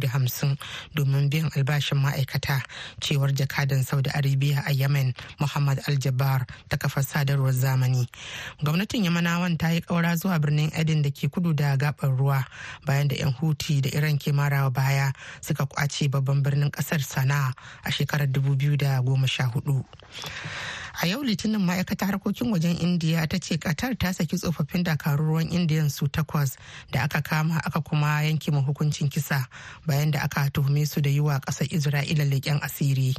hamsin 0.09 0.57
domin 0.95 1.29
biyan 1.29 1.49
albashin 1.55 1.97
ma'aikata 2.01 2.61
cewar 3.01 3.31
jakadan 3.33 3.83
saudi 3.85 4.09
arabia 4.09 4.63
a 4.65 4.71
yemen 4.73 5.13
muhammad 5.39 5.79
aljabar 5.87 6.45
ta 6.69 6.77
kafar 6.77 7.03
sadarwar 7.03 7.53
zamani. 7.53 8.07
Gwamnatin 8.63 9.03
yamanawan 9.05 9.57
ta 9.57 9.69
yi 9.69 9.81
ƙaura 9.81 10.15
zuwa 10.17 10.39
birnin 10.39 10.71
adin 10.75 11.01
da 11.01 11.09
ke 11.11 11.29
kudu 11.29 11.53
da 11.53 11.75
gabar 11.77 12.09
ruwa 12.17 12.45
bayan 12.85 13.07
da 13.07 13.15
'yan 13.15 13.33
huti 13.33 13.81
da 13.81 13.89
iran 13.93 14.17
ke 14.17 14.31
marawa 14.33 14.69
baya 14.73 15.11
suka 15.41 15.65
ƙwace 15.65 16.09
babban 16.09 16.43
birnin 16.43 16.71
ƙasar 16.71 16.99
sana'a 17.01 17.53
a 17.83 17.89
shekarar 17.91 18.27
2014 18.27 19.83
a 21.01 21.07
yau 21.07 21.21
litinin 21.23 21.61
ma'aikatar 21.61 22.09
harkokin 22.11 22.51
wajen 22.51 22.75
indiya 22.81 23.27
ta 23.29 23.37
ce 23.39 23.57
qatar 23.57 23.95
ta 23.97 24.11
saki 24.11 24.37
tsofaffin 24.37 24.83
dakarun 24.83 25.27
ruwan 25.27 25.47
indiyan 25.53 25.89
su 25.89 26.07
takwas 26.07 26.57
da 26.91 27.03
aka 27.05 27.21
kama 27.21 27.57
aka 27.63 27.81
kuma 27.81 28.21
yanke 28.25 28.51
ma 28.51 28.59
hukuncin 28.65 29.09
kisa 29.09 29.45
bayan 29.85 30.11
da 30.11 30.19
aka 30.25 30.49
tuhume 30.49 30.85
su 30.87 31.01
da 31.01 31.09
yi 31.09 31.19
wa 31.19 31.39
ƙasar 31.39 31.67
isra'ila 31.69 32.25
leƙen 32.25 32.59
asiri. 32.61 33.13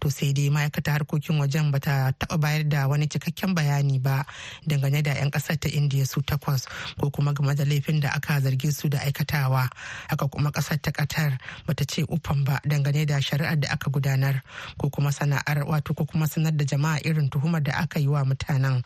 To 0.00 0.10
sai 0.10 0.32
dai 0.32 0.50
ma'aikatar 0.50 0.92
harkokin 1.02 1.38
wajen 1.40 1.70
bata 1.72 2.12
taɓa 2.18 2.38
bayar 2.40 2.64
da 2.68 2.88
wani 2.88 3.06
cikakken 3.08 3.54
bayani 3.54 3.98
ba 4.02 4.24
dangane 4.66 5.02
da 5.02 5.12
'yan 5.18 5.30
ƙasar 5.30 5.58
ta 5.58 5.68
indiya 5.68 6.06
su 6.06 6.20
takwas 6.22 6.66
ko 7.00 7.10
kuma 7.10 7.32
game 7.34 7.54
da 7.54 7.64
laifin 7.64 8.00
da 8.00 8.08
aka 8.14 8.40
zarge 8.40 8.70
su 8.72 8.88
da 8.88 8.98
aikatawa. 8.98 9.68
Haka 10.08 10.28
kuma 10.28 10.50
ƙasar 10.50 10.78
ta 10.82 10.90
qatar 10.90 11.38
bata 11.66 11.84
ce 11.84 12.02
ufan 12.08 12.44
ba 12.44 12.60
dangane 12.64 13.06
da 13.06 13.18
shari'ar 13.20 13.58
da 13.60 13.68
aka 13.74 13.90
gudanar 13.90 14.42
ko 14.78 14.90
kuma 14.90 15.10
sana'ar 15.12 15.64
wato 15.66 15.94
ko 15.94 16.04
kuma 16.06 16.26
sanar 16.26 16.52
da 16.56 16.64
jama'a 16.64 17.00
irin 17.08 17.28
tuhumar 17.32 17.62
da 17.62 17.72
aka 17.80 17.98
yi 18.00 18.06
wa 18.08 18.24
mutanen 18.24 18.82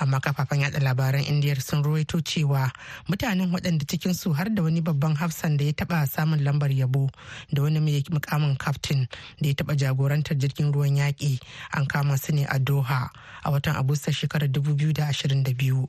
amma 0.00 0.20
kafafen 0.20 0.60
yada 0.64 0.80
labaran 0.80 1.20
indiyar 1.24 1.60
sun 1.60 1.82
ruwaito 1.84 2.20
cewa 2.24 2.72
mutanen 3.08 3.52
waɗanda 3.52 3.84
cikin 3.86 4.14
su 4.14 4.32
har 4.32 4.48
da 4.48 4.62
wani 4.62 4.80
babban 4.80 5.14
hafsan 5.16 5.56
da 5.56 5.64
ya 5.64 5.72
taba 5.72 6.06
samun 6.06 6.40
lambar 6.44 6.70
yabo 6.72 7.10
da 7.52 7.62
wani 7.62 7.80
mai 7.80 8.02
mukamin 8.10 8.56
kaftin 8.56 9.06
da 9.40 9.48
ya 9.48 9.54
taba 9.54 9.74
jagorantar 9.76 10.36
jirgin 10.38 10.72
ruwan 10.72 10.96
yaƙi 10.96 11.38
an 11.76 11.86
kama 11.86 12.16
su 12.18 12.32
ne 12.32 12.44
a 12.48 12.58
doha 12.58 13.10
a 13.44 13.50
watan 13.50 13.76
agusta 13.76 14.12
shekarar 14.12 14.48
2022 14.48 15.86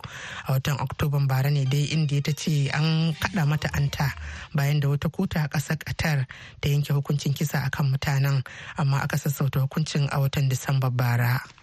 a 0.47 0.51
watan 0.51 0.77
oktoban 0.79 1.27
bara 1.27 1.49
ne 1.49 1.65
dai 1.65 1.87
indiya 1.95 2.21
ta 2.23 2.31
ce 2.35 2.69
an 2.73 3.13
kaɗa 3.15 3.47
mata 3.47 3.69
anta 3.73 4.11
bayan 4.53 4.79
da 4.79 4.87
wata 4.87 5.09
kota 5.09 5.43
a 5.43 5.47
ƙasar 5.47 5.77
qatar 5.77 6.25
ta 6.61 6.69
yanke 6.69 6.93
hukuncin 6.93 7.33
kisa 7.33 7.63
akan 7.67 7.91
mutanen 7.91 8.43
amma 8.77 8.97
aka 9.03 9.17
sassauta 9.17 9.59
hukuncin 9.59 10.07
a 10.11 10.19
watan 10.19 10.49
disamba 10.49 10.89
bara. 10.89 11.61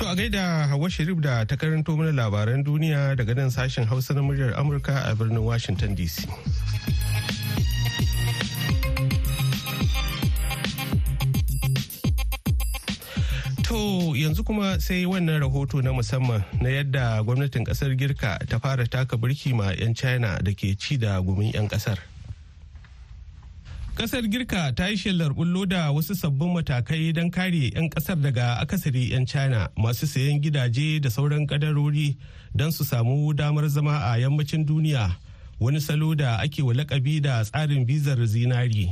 To 0.00 0.08
a 0.08 0.14
gaida 0.16 0.66
Hawa 0.68 0.88
Sharif 0.88 1.20
da 1.20 1.44
ta 1.44 1.56
karanto 1.56 1.92
mana 1.96 2.10
labaran 2.12 2.64
duniya 2.64 3.16
daga 3.16 3.34
nan 3.36 3.50
sashen 3.50 3.84
Hausa 3.86 4.14
na 4.14 4.22
muryar 4.22 4.54
Amurka 4.56 5.04
a 5.10 5.14
birnin 5.14 5.44
Washington 5.44 5.94
DC. 5.94 6.24
To 13.68 14.16
yanzu 14.16 14.42
kuma 14.44 14.80
sai 14.80 15.04
wannan 15.04 15.40
rahoto 15.44 15.82
na 15.84 15.92
musamman 15.92 16.42
na 16.60 16.68
yadda 16.80 17.22
gwamnatin 17.22 17.64
ƙasar 17.68 17.94
Girka 17.94 18.38
ta 18.48 18.58
fara 18.58 18.86
taka 18.88 19.16
birki 19.16 19.54
ma 19.54 19.70
'yan 19.70 19.94
China 19.94 20.40
da 20.42 20.50
ke 20.56 20.74
ci 20.80 20.96
da 20.96 21.20
gumin 21.20 21.52
'yan 21.52 21.68
ƙasar. 21.68 21.98
Kasar 24.00 24.22
Girka 24.32 24.72
ta 24.74 24.86
yi 24.86 24.96
shelar 24.96 25.28
bullo 25.34 25.66
da 25.68 25.92
wasu 25.92 26.14
sabbin 26.16 26.54
matakai 26.56 27.12
don 27.12 27.30
kare 27.30 27.68
'yan 27.68 27.90
ƙasar 27.90 28.16
daga 28.16 28.56
akasari 28.64 29.10
'yan 29.12 29.26
China 29.26 29.68
masu 29.76 30.06
sayan 30.08 30.40
gidaje 30.40 31.02
da 31.02 31.10
sauran 31.10 31.44
kadarori 31.46 32.16
don 32.56 32.72
su 32.72 32.82
samu 32.84 33.36
damar 33.36 33.68
zama 33.68 34.00
a 34.08 34.16
yammacin 34.16 34.64
duniya 34.64 35.16
wani 35.60 35.80
salo 35.80 36.14
da 36.14 36.40
ake 36.40 36.62
wa 36.64 36.72
lakabi 36.72 37.20
da 37.20 37.44
tsarin 37.44 37.84
bizar 37.84 38.16
zinari. 38.24 38.88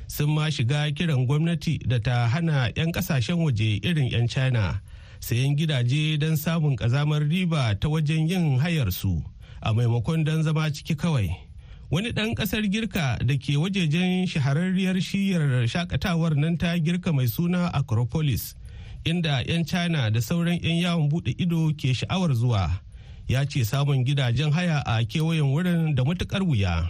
Sun 0.08 0.30
ma 0.36 0.48
shiga 0.50 0.92
kiran 0.96 1.28
gwamnati 1.28 1.80
da 1.88 2.00
ta 2.00 2.28
hana 2.28 2.72
'yan 2.76 2.92
ƙasashen 2.92 3.44
waje 3.44 3.80
irin 3.84 4.08
'yan 4.12 4.28
China 4.28 4.82
sayan 5.20 5.56
gidaje 5.58 6.18
don 6.20 6.38
samun 6.38 6.76
ƙazamar 6.80 7.28
riba 7.28 7.76
ta 7.80 7.88
wajen 7.90 8.28
yin 8.30 8.60
hayarsu 8.60 9.20
a 9.62 9.74
maimakon 9.74 10.24
don 10.24 10.44
zama 10.44 10.72
ciki 10.72 10.96
kawai. 10.96 11.28
Wani 11.92 12.12
ɗan 12.12 12.34
ƙasar 12.36 12.64
girka 12.72 13.20
da 13.20 13.36
ke 13.36 13.58
wajejen 13.60 14.24
shahararriyar 14.28 14.96
shiyar 15.04 15.68
shakatawar 15.68 16.36
nan 16.40 16.58
ta 16.58 16.78
girka 16.80 17.12
mai 17.14 17.28
suna 17.28 17.68
acropolis 17.74 18.56
inda 19.04 19.44
'yan 19.44 19.66
china 19.66 20.10
da 20.10 20.22
sauran 20.22 20.56
'yan 20.64 20.78
yawon 20.80 21.10
buɗe 21.12 21.36
ido 21.38 21.68
ke 21.76 21.92
sha'awar 21.94 22.32
zuwa 22.34 22.72
ya 23.28 23.44
ce 23.46 23.64
samun 23.66 24.04
gidajen 24.08 24.52
haya 24.52 24.80
a 24.86 25.04
kewayen 25.04 25.52
wurin 25.52 25.96
da 25.96 26.04
matuƙar 26.04 26.44
wuya. 26.48 26.88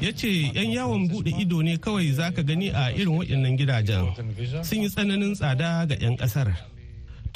Ya 0.00 0.12
ce 0.12 0.26
'yan 0.54 0.70
yawon 0.74 1.08
buɗe 1.08 1.38
ido 1.40 1.62
ne 1.62 1.76
kawai 1.78 2.10
zaka 2.14 2.42
gani 2.42 2.70
a 2.70 2.90
irin 2.94 3.14
waɗannan 3.18 3.54
gidajen 3.58 4.10
sun 4.64 4.82
yi 4.82 4.88
tsananin 4.88 5.34
tsada 5.34 5.86
ga 5.86 5.94
'yan 6.00 6.16
ƙasar. 6.18 6.54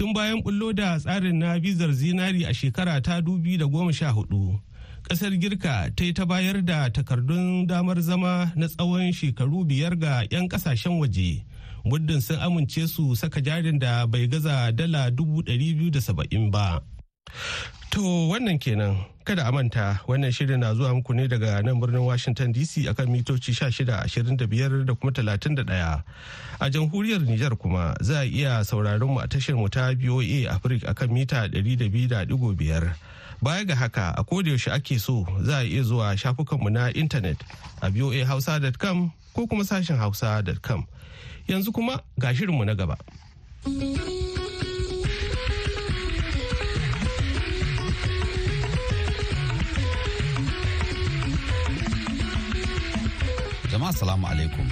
Tun 0.02 0.10
bayan 0.18 0.42
bullo 0.42 0.74
da 0.74 0.98
tsarin 0.98 1.38
na 1.38 1.54
bizar 1.62 1.92
zinari 1.94 2.42
a 2.42 2.50
shekara 2.50 2.98
ta 3.00 3.22
huɗu 3.22 4.58
ƙasar 5.06 5.30
girka 5.38 5.94
ta 5.94 6.02
yi 6.04 6.12
ta 6.12 6.24
bayar 6.26 6.58
da 6.64 6.90
takardun 6.90 7.66
damar 7.70 8.00
zama 8.02 8.50
na 8.58 8.66
tsawon 8.66 9.12
shekaru 9.14 9.62
biyar 9.64 9.94
ga 9.94 10.26
'yan 10.30 10.48
ƙasashen 10.50 10.98
waje 10.98 11.44
muddin 11.86 12.20
sun 12.20 12.38
amince 12.42 12.88
su 12.90 13.14
saka 13.14 13.38
jarin 13.40 13.78
da 13.78 14.06
bai 14.06 14.26
gaza 14.26 14.72
dala 14.74 15.06
dubu 15.10 15.38
ɗari 15.42 15.70
biyu 15.78 15.90
da 15.94 16.00
saba'in 16.02 16.50
ba. 16.50 16.82
To 17.92 18.00
wannan 18.32 18.56
kenan 18.58 19.04
kada 19.24 19.44
a 19.48 19.52
manta 19.52 20.00
wannan 20.08 20.32
shirin 20.32 20.60
na 20.60 20.72
zuwa 20.74 20.94
muku 20.96 21.12
ne 21.14 21.28
daga 21.28 21.62
nan 21.62 21.76
birnin 21.80 22.00
Washington 22.00 22.48
DC 22.52 22.88
akan 22.88 23.12
mitoci 23.12 23.52
1625 23.52 24.84
da 24.88 24.94
kuma 24.94 25.12
31. 25.12 26.02
A 26.60 26.70
jamhuriyar 26.70 27.20
Nijar 27.20 27.52
kuma 27.60 27.94
za 28.00 28.20
a 28.20 28.24
iya 28.24 28.64
sauraron 28.64 29.12
mu 29.12 29.20
a 29.20 29.28
tashar 29.28 29.56
mu 29.60 29.68
ta 29.68 29.92
BOA 29.92 30.48
Africa 30.48 30.88
akan 30.88 31.12
mita 31.12 31.44
200.5. 31.52 32.32
Baya 33.42 33.64
ga 33.64 33.74
haka 33.76 34.14
a 34.16 34.24
yaushe 34.24 34.72
ake 34.72 34.98
so 34.98 35.26
za 35.44 35.60
a 35.60 35.64
iya 35.68 35.82
zuwa 35.84 36.16
shafukanmu 36.16 36.70
na 36.72 36.88
intanet 36.96 37.36
a 37.82 37.90
boahausa.com 37.90 39.12
ko 39.34 39.46
kuma 39.46 39.64
sashen 39.64 39.98
hausa.com. 40.00 40.86
Yanzu 41.46 41.72
kuma 41.74 42.00
ga 42.18 42.32
shirinmu 42.34 42.64
na 42.64 42.74
gaba. 42.74 42.96
Jama'a 53.92 54.16
salamu 54.16 54.26
alaikum. 54.26 54.66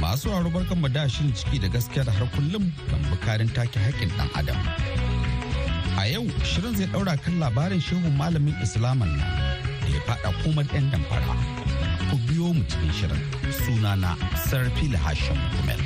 Masu 0.00 0.30
raro 0.30 0.50
barkan 0.50 0.80
mu 0.80 0.88
da 0.88 1.06
shirin 1.08 1.32
ciki 1.34 1.60
da 1.62 1.68
gaskiya 1.68 2.04
da 2.06 2.12
har 2.12 2.26
kullum 2.34 2.72
kan 2.90 3.00
bukarin 3.10 3.48
take 3.54 3.78
haƙƙin 3.78 4.10
ɗan 4.16 4.28
adam. 4.38 4.56
A 5.98 6.06
yau 6.08 6.24
shirin 6.44 6.76
zai 6.76 6.86
ɗaura 6.86 7.16
kan 7.22 7.38
labarin 7.40 7.80
shehun 7.80 8.16
malamin 8.16 8.54
Islaman 8.62 9.08
nan 9.08 9.28
da 9.82 9.88
ya 9.92 10.00
faɗa 10.06 10.32
komar 10.42 10.64
'yan 10.72 10.90
damfara. 10.90 11.36
Ku 12.10 12.16
biyo 12.26 12.54
mu 12.54 12.64
cikin 12.64 12.92
shirin 12.92 13.22
sunana 13.60 14.16
Sarfil 14.48 14.96
Hashim 14.96 15.38
Kumel. 15.56 15.80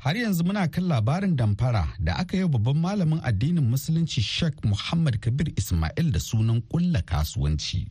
Har 0.00 0.16
yanzu 0.16 0.44
muna 0.44 0.68
kan 0.68 0.84
labarin 0.88 1.36
damfara 1.36 1.84
da 2.06 2.12
aka 2.22 2.36
yi 2.36 2.46
babban 2.48 2.76
malamin 2.84 3.20
addinin 3.22 3.64
musulunci 3.70 4.20
Sheikh 4.22 4.64
Muhammad 4.64 5.20
Kabir 5.20 5.48
Ismail 5.60 6.10
da 6.14 6.18
sunan 6.20 6.60
kulla 6.70 7.02
kasuwanci. 7.02 7.86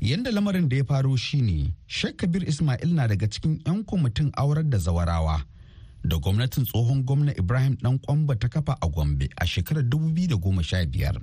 Yanda 0.00 0.30
lamarin 0.30 0.68
da 0.68 0.76
ya 0.76 0.84
faro 0.84 1.16
shine 1.16 1.74
Sheikh 1.86 2.16
Kabir 2.20 2.42
Ismail 2.48 2.88
na 2.94 3.06
daga 3.08 3.26
cikin 3.32 3.62
'yan 3.66 3.84
kwamitin 3.84 4.30
aurar 4.36 4.64
da 4.68 4.78
zawarawa 4.78 5.40
da 6.04 6.16
gwamnatin 6.18 6.64
tsohon 6.68 7.02
gwamna 7.06 7.32
Ibrahim 7.38 7.76
dan 7.82 7.98
kwamba 7.98 8.34
ta 8.36 8.48
kafa 8.48 8.76
a 8.82 8.88
Gombe 8.88 9.28
a 9.40 9.46
shekarar 9.46 9.82
2015. 9.88 11.20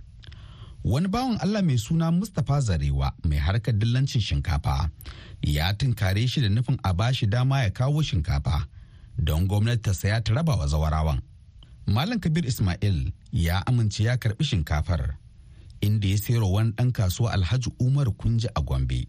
Wani 0.84 1.08
bawan 1.08 1.38
Allah 1.44 1.62
mai 1.62 1.78
suna 1.78 2.10
Mustapha 2.12 2.58
Zarewa 2.62 3.12
mai 3.30 3.38
harkar 3.38 3.76
dillancin 3.78 4.22
shinkafa 4.22 4.90
ya 5.44 5.74
tunkare 5.74 6.26
shi 6.28 6.42
da 6.42 6.50
nufin 6.50 6.80
a 6.84 6.94
bashi 6.94 7.28
dama 7.28 7.62
ya 7.64 7.70
kawo 7.70 8.02
shinkafa. 8.02 8.66
Don 9.24 9.48
gwamnati 9.48 9.82
ta 9.82 9.94
saya 9.94 10.22
ta 10.22 10.34
raba 10.34 10.56
wa 10.56 10.68
zawarawan. 10.68 11.22
Malam 11.88 12.20
Kabir 12.20 12.46
Ismail 12.46 13.12
ya 13.32 13.66
amince 13.68 14.04
ya 14.04 14.18
karɓi 14.18 14.44
shinkafar 14.44 15.18
inda 15.82 16.08
ya 16.08 16.18
sayar 16.18 16.44
wani 16.44 16.72
ɗan 16.72 16.92
kasuwa 16.92 17.32
Alhaji 17.34 17.72
Umar 17.80 18.06
Kunji 18.12 18.48
a 18.56 18.62
Gombe. 18.62 19.08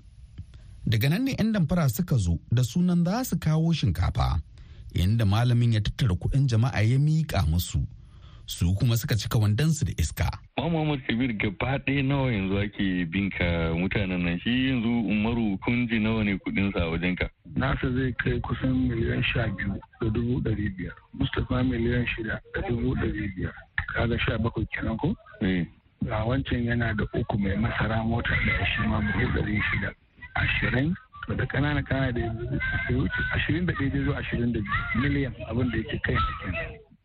Daga 0.87 1.09
nan 1.11 1.25
ne 1.25 1.35
'yan 1.39 1.53
damfara 1.53 1.89
suka 1.89 2.17
zo 2.17 2.39
da 2.53 2.63
sunan 2.65 3.05
za 3.05 3.25
su 3.25 3.37
kawo 3.39 3.73
shinkafa 3.73 4.41
inda 4.95 5.25
malamin 5.25 5.73
ya 5.73 5.81
tattara 5.81 6.15
kuɗin 6.15 6.47
jama'a 6.49 6.81
ya 6.83 6.99
miƙa 6.99 7.47
musu 7.47 7.85
su 8.51 8.75
kuma 8.75 8.97
suka 8.97 9.15
cika 9.17 9.39
wandansu 9.39 9.85
da 9.85 9.93
iska. 9.99 10.27
Muhammad 10.59 11.01
Kabir 11.07 11.33
gaba 11.33 11.79
ɗaya 11.79 12.03
nawa 12.03 12.33
yanzu 12.33 12.59
ake 12.59 13.05
binka 13.07 13.73
mutanen 13.79 14.25
nan 14.25 14.39
shi 14.41 14.69
yanzu 14.69 14.89
Umaru 15.09 15.59
kunji 15.63 15.99
nawa 15.99 16.25
ne 16.25 16.35
kuɗin 16.39 16.73
sa 16.73 16.91
wajen 16.91 17.17
ka. 17.17 17.31
Nasa 17.57 17.87
zai 17.95 18.13
kai 18.19 18.41
kusan 18.41 18.75
miliyan 18.91 19.23
sha 19.23 19.47
biyu 19.55 19.79
da 20.01 20.09
dubu 20.11 20.41
ɗari 20.43 20.69
biyar. 20.77 20.95
Mustapha 21.15 21.63
miliyan 21.63 22.07
shida 22.07 22.41
da 22.55 22.61
dubu 22.69 22.95
ɗari 22.95 23.31
biyar. 23.37 23.55
Kaga 23.95 24.19
sha 24.19 24.39
bakwai 24.39 24.67
kenan 24.75 24.97
ko? 24.99 25.15
Eh. 25.43 25.65
Ga 26.05 26.25
wancan 26.27 26.65
yana 26.65 26.95
da 26.95 27.05
uku 27.15 27.39
mai 27.39 27.57
masara 27.57 28.03
mota 28.05 28.35
da 28.35 28.65
shi 28.67 28.83
ma 28.89 28.99
buhu 29.01 29.27
ɗari 29.35 29.63
shida. 29.71 29.95
Ashirin 30.35 30.95
to 31.27 31.35
da 31.35 31.45
ƙanana 31.47 31.83
ƙanana 31.83 32.13
da 32.13 32.95
wuce 32.95 33.21
ashirin 33.35 33.67
da 33.67 33.73
ɗaya 33.73 34.05
zuwa 34.05 34.19
ashirin 34.19 34.53
da 34.53 34.61
biyu 34.61 35.03
miliyan 35.03 35.35
abin 35.49 35.71
da 35.71 35.77
yake 35.79 36.01
kai 36.03 36.15
na 36.15 36.33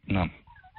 kenan. 0.10 0.30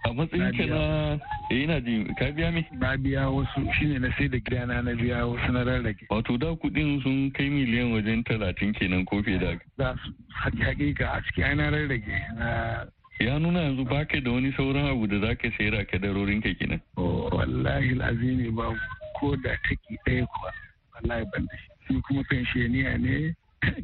A 0.05 0.13
matsayin 0.13 0.53
ka 0.57 0.65
na 0.67 1.19
eh 1.51 1.63
ina 1.65 1.81
ji 1.81 2.05
ka 2.19 2.31
biya 2.31 2.53
mi? 2.53 2.63
Na 2.79 2.97
biya 2.97 3.27
wasu 3.31 3.65
shine 3.79 3.99
na 3.99 4.09
sai 4.19 4.29
da 4.29 4.39
gidana 4.39 4.83
na 4.85 4.93
biya 4.95 5.27
wasu 5.27 5.53
na 5.53 5.65
rarrage. 5.65 6.07
Wato 6.11 6.39
da 6.39 6.55
kuɗin 6.55 7.03
sun 7.03 7.31
kai 7.33 7.49
miliyan 7.51 7.93
wajen 7.93 8.23
talatin 8.25 8.73
kenan 8.75 9.05
ko 9.05 9.23
fiye 9.23 9.39
da 9.39 9.59
za 9.79 9.95
su 10.05 10.13
hakika 10.31 11.07
a 11.17 11.23
ciki 11.27 11.43
ana 11.43 11.71
rarrage 11.71 12.07
na 12.39 12.87
ya 13.19 13.39
nuna 13.39 13.61
yanzu 13.67 13.85
baka 13.89 14.21
da 14.21 14.31
wani 14.31 14.53
sauran 14.53 14.87
abu 14.93 15.07
da 15.07 15.19
zaka 15.19 15.51
sayar 15.59 15.81
a 15.81 15.85
kadarorin 15.85 16.43
ka 16.43 16.55
kenan? 16.61 16.81
Wallahi 16.97 17.99
azimi 18.01 18.51
ba 18.55 18.71
ko 19.19 19.35
da 19.43 19.57
taki 19.67 19.99
ɗaya 20.07 20.27
kuwa 20.27 20.53
wallahi 20.95 21.25
ban 21.33 21.47
da 21.51 21.57
shi. 21.57 22.01
Kuma 22.07 22.23
pensioniya 22.31 22.99
ne 23.01 23.35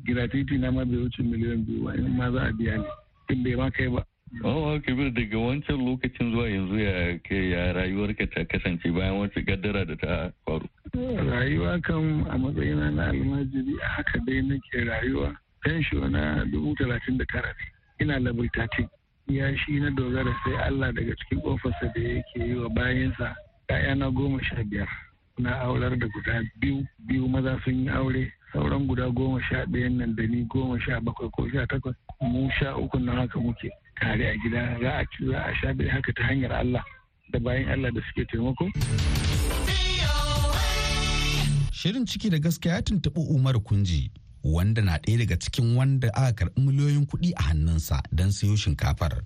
gratuity 0.07 0.59
na 0.59 0.71
ma 0.71 0.85
bai 0.85 0.97
wuce 1.03 1.23
miliyan 1.23 1.65
biyu 1.67 1.85
wani 1.85 2.09
ma 2.15 2.31
za 2.31 2.47
a 2.47 2.53
biya 2.53 2.77
ne 2.79 2.87
in 3.31 3.43
bai 3.43 3.55
ma 3.57 3.71
kai 3.71 3.89
ba. 3.89 4.05
Oh, 4.41 4.81
kabir 4.81 5.13
daga 5.13 5.37
wancan 5.39 5.77
lokacin 5.85 6.33
zuwa 6.33 6.49
yanzu 6.49 6.79
ya 6.79 7.21
ya 7.31 7.73
rayuwarka 7.73 8.27
ta 8.33 8.45
kasance 8.45 8.89
bayan 8.89 9.21
wacce 9.21 9.45
gaddara 9.45 9.85
da 9.85 9.97
ta 9.97 10.33
faru. 10.47 10.65
Rayuwa 10.97 11.79
kan 11.85 12.25
a 12.31 12.39
matsayina 12.39 12.91
na 12.91 13.09
almajiri 13.13 13.77
a 13.85 13.89
haka 13.89 14.19
dai 14.27 14.41
nake 14.41 14.85
rayuwa. 14.89 15.37
Fensho 15.63 16.09
na 16.09 16.45
dubu 16.49 16.75
talatin 16.77 17.19
da 17.19 17.25
tara 17.29 17.49
ne. 17.53 17.65
Ina 18.01 18.19
level 18.21 18.49
13. 18.49 18.89
Ya 19.29 19.53
shi 19.59 19.81
na 19.81 19.91
dogara 19.91 20.33
sai 20.45 20.57
Allah 20.65 20.93
daga 20.93 21.13
cikin 21.17 21.45
ofarsa 21.45 21.93
da 21.95 22.01
yake 22.01 22.41
yi 22.41 22.55
wa 22.57 22.69
bayansa. 22.71 23.37
na 23.97 24.11
goma 24.11 24.43
sha 24.45 24.65
biyar. 24.65 24.89
Na 25.39 25.61
aular 25.61 25.91
da 25.99 26.07
guda 26.09 26.43
biyu 26.61 26.87
biyu 27.07 27.29
maza 27.29 27.61
sun 27.65 27.85
yi 27.85 27.89
aure 27.91 28.33
sauran 28.53 28.87
guda 28.89 29.11
goma 29.13 29.41
sha 29.43 29.67
ɗayan 29.67 29.97
nan 29.99 30.17
da 30.17 30.23
ni 30.27 30.45
goma 30.49 30.81
sha 30.81 31.01
bakwai 31.01 31.29
ko 31.31 31.49
sha 31.53 31.67
takwas 31.67 31.95
mu 32.21 32.49
sha 32.59 32.77
uku 32.77 32.99
na 32.99 33.13
haka 33.13 33.39
muke. 33.39 33.69
Tare 34.03 34.25
a 34.31 34.37
gida 34.43 34.63
za 34.83 34.91
a 34.99 35.05
ci 35.13 35.27
za 35.31 35.39
a 35.47 35.53
sha 35.61 35.71
bai 35.79 35.89
haka 35.89 36.13
ta 36.13 36.23
hanyar 36.29 36.53
Allah 36.53 36.83
da 37.33 37.39
bayan 37.39 37.69
Allah 37.75 37.91
da 37.95 38.01
suke 38.09 38.25
taimako. 38.31 38.67
Shirin 41.73 42.07
ciki 42.07 42.31
da 42.31 42.39
gaskiya 42.39 42.75
ya 42.75 42.83
tuntuɓi 42.83 43.21
Umar 43.31 43.55
Kunji 43.63 44.11
wanda 44.45 44.83
na 44.83 44.99
ɗaya 44.99 45.19
daga 45.19 45.37
cikin 45.39 45.77
wanda 45.77 46.09
aka 46.15 46.33
karɓi 46.45 46.61
miliyoyin 46.67 47.07
kuɗi 47.07 47.33
a 47.37 47.43
hannunsa 47.43 48.03
don 48.13 48.31
siyo 48.31 48.57
shinkafar 48.57 49.23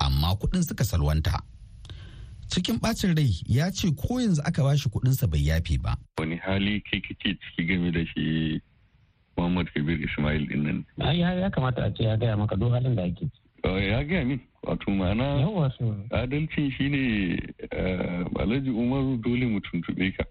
amma 0.00 0.32
kuɗin 0.40 0.62
suka 0.64 0.84
salwanta. 0.84 1.40
Cikin 2.48 2.78
ɓacin 2.80 3.16
rai 3.16 3.30
ya 3.46 3.70
ce 3.70 3.92
ko 3.92 4.20
yanzu 4.20 4.40
aka 4.44 4.62
ba 4.62 4.76
shi 4.76 4.88
kuɗinsa 4.88 5.28
bai 5.30 5.44
yafe 5.44 5.76
ba. 5.82 5.96
Wani 6.18 6.36
hali 6.36 6.80
kai 6.80 7.00
kake 7.00 7.36
ciki 7.36 7.66
game 7.68 7.92
da 7.92 8.00
shi 8.14 8.60
Muhammad 9.36 9.68
Kabir 9.74 10.00
Ismail 10.00 10.46
ɗin 10.48 10.62
nan. 10.64 10.84
Ya 11.16 11.50
kamata 11.50 11.84
a 11.84 11.90
ce 11.92 12.02
ya 12.04 12.16
gaya 12.16 12.36
maka 12.36 12.56
duk 12.56 12.72
halin 12.72 12.96
da 12.96 13.02
ake 13.04 13.20
ciki. 13.20 13.45
Ya 13.78 14.04
gaya 14.04 14.24
min 14.24 14.40
wato 14.62 14.90
ma'ana 14.90 15.42
adalci 16.10 16.70
shine 16.76 17.38
alhaji 18.40 18.70
umaru 18.70 19.16
dole 19.22 19.46
mu 19.46 19.60
tuntube 19.60 20.12
ka. 20.16 20.24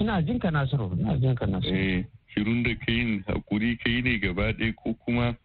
Ina 0.00 0.22
jin 0.22 0.38
ka 0.38 0.50
nasiru. 0.50 0.90
Ina 0.98 1.16
jin 1.18 1.34
ka 1.34 1.46
nasiru. 1.46 1.74
Eh 1.76 2.04
shirun 2.34 2.62
da 2.62 2.74
kai 2.86 3.22
haƙuri 3.26 3.78
kai 3.78 4.00
ne 4.02 4.18
gaba 4.18 4.52
ɗaya 4.52 4.74
ko 4.76 4.94
kuma 5.04 5.36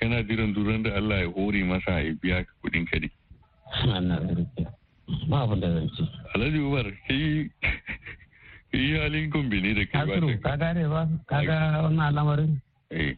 kana 0.00 0.22
jiran 0.26 0.54
duran 0.54 0.82
da 0.82 0.90
Allah 0.96 1.20
ya 1.20 1.30
hore 1.30 1.62
masa 1.64 2.00
ya 2.02 2.12
biya 2.22 2.44
ka 2.44 2.52
kuɗin 2.64 2.86
ka 2.90 2.98
dai 2.98 3.10
ba 5.28 5.42
abin 5.42 5.60
da 5.60 5.68
zan 5.74 5.88
ce. 5.96 6.02
Alhaji 6.34 6.58
umar 6.58 6.86
kai 7.06 7.50
kai 8.72 8.98
halin 8.98 9.30
gombe 9.30 9.60
ne 9.62 9.74
da 9.74 9.84
kai 9.86 10.06
ba 10.06 10.38
ka 10.42 10.56
gane 10.56 10.88
ba? 10.88 11.08
Ka 11.26 11.42
ga 11.46 11.82
wannan 11.86 12.06
al'amarin? 12.14 12.60
Eh. 12.90 13.14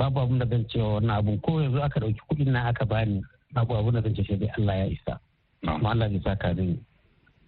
Babu 0.00 0.20
abin 0.20 0.38
da 0.40 0.46
zan 0.48 0.64
cewa 0.72 0.94
wannan 0.96 1.16
abun 1.20 1.36
ko 1.44 1.60
yanzu 1.60 1.82
aka 1.84 2.00
ɗauki 2.00 2.20
kuɗin 2.28 2.52
na 2.56 2.68
aka 2.72 2.84
bani 2.88 3.20
babu 3.52 3.76
abin 3.76 3.92
da 3.92 4.00
zan 4.00 4.14
ce 4.16 4.24
sai 4.24 4.48
Allah 4.56 4.74
ya 4.80 4.86
isa 4.88 5.20
amma 5.68 5.90
Allah 5.92 6.08
zai 6.08 6.20
saka 6.24 6.54
mini 6.56 6.80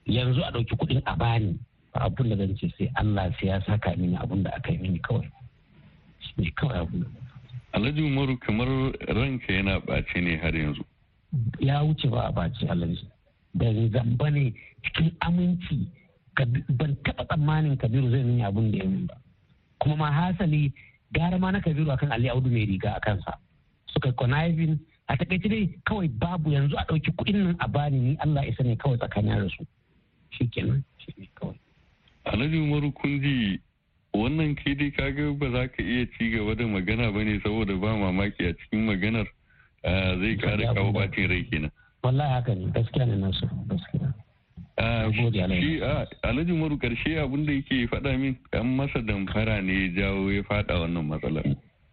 yanzu 0.06 0.40
a 0.44 0.52
ɗauki 0.52 0.76
kuɗin 0.76 1.00
a 1.08 1.16
bani 1.16 1.56
ba 1.96 2.00
abin 2.04 2.28
da 2.28 2.36
zan 2.36 2.52
ce 2.60 2.68
sai 2.76 2.90
Allah 3.00 3.32
sai 3.40 3.48
ya 3.48 3.60
saka 3.64 3.96
mini 3.96 4.16
abin 4.20 4.42
da 4.44 4.50
aka 4.52 4.68
yi 4.72 4.78
mini 4.84 4.98
kawai 5.00 5.24
shi 6.20 6.52
kawai 6.52 6.78
abin 6.84 7.04
Alhaji 7.72 8.02
Umaru 8.04 8.36
kamar 8.38 8.68
ranka 9.16 9.52
yana 9.52 9.78
ɓace 9.80 10.20
ne 10.20 10.36
har 10.36 10.52
yanzu. 10.54 10.84
Ya 11.60 11.80
wuce 11.82 12.04
ba 12.10 12.20
a 12.28 12.32
ɓace 12.32 12.68
Alhaji. 12.68 13.06
Da 13.54 13.66
zamba 13.92 14.30
ne 14.30 14.52
cikin 14.84 15.08
aminci 15.20 15.88
ban 16.68 16.92
taɓa 17.04 17.24
tsammanin 17.24 17.76
Kabiru 17.80 18.10
zai 18.10 18.22
nuna 18.22 18.46
abin 18.48 18.70
da 18.72 18.76
ya 18.78 18.84
min 18.84 19.06
ba. 19.06 19.14
Kuma 19.80 19.96
ma 19.96 20.10
hasali 20.12 20.72
gara 21.12 21.38
ma 21.38 21.50
na 21.50 21.60
kabiru 21.60 21.90
akan 21.92 22.12
ali 22.12 22.28
audu 22.28 22.50
mai 22.50 22.64
riga 22.66 22.94
a 22.96 23.00
kansa. 23.00 23.38
Suka 23.92 24.12
conniving. 24.12 24.78
A 25.08 25.16
taƙaice 25.16 25.48
dai 25.48 25.68
kawai 25.84 26.08
babu 26.18 26.50
yanzu 26.50 26.76
a 26.78 26.84
ɗauki 26.88 27.10
kuɗin 27.16 27.36
nan 27.44 27.56
a 27.60 27.68
bani 27.68 27.98
ni 27.98 28.16
Allah 28.24 28.46
isa 28.48 28.62
ne 28.62 28.76
kawai 28.76 28.96
tsakanin 28.98 29.36
da 29.44 29.48
su. 29.48 29.66
Shi 30.30 30.46
kenan 30.48 30.84
shi 30.98 31.12
ne 31.18 31.28
kawai. 31.36 31.58
Alhaji 32.24 32.56
umaru 32.56 32.92
kun 32.94 33.20
ji 33.20 33.60
wannan 34.14 34.54
ke 34.56 34.74
dai 34.78 34.90
kaga 34.90 35.32
ba 35.34 35.50
za 35.50 35.68
ka 35.68 35.82
iya 35.82 36.06
ci 36.16 36.30
gaba 36.30 36.54
da 36.54 36.64
magana 36.64 37.12
ba 37.12 37.22
ne 37.24 37.38
saboda 37.44 37.76
ba 37.80 37.92
mamaki 37.96 38.46
a 38.48 38.54
cikin 38.54 38.86
maganar 38.86 39.26
zai 39.84 40.36
kara 40.40 40.74
kawo 40.74 40.92
bacin 40.92 41.28
rai 41.28 41.44
kenan. 41.50 41.70
Wallahi 42.02 42.32
haka 42.32 42.54
ne. 42.54 42.70
Gaskiya 42.72 43.06
ne 43.06 43.16
nasu 43.20 43.46
gaskiya 43.68 44.14
alhaji. 44.78 46.52
maru 46.52 46.76
ƙarshe 46.78 47.18
abin 47.20 47.46
da 47.46 47.52
yake 47.52 47.86
faɗa 47.88 48.18
min 48.18 48.36
an 48.52 48.76
masa 48.76 49.00
damfara 49.06 49.62
ne 49.62 49.72
ya 49.72 49.88
jawo 50.02 50.30
ya 50.32 50.42
faɗa 50.42 50.80
wannan 50.80 51.06
matsalar. 51.08 51.44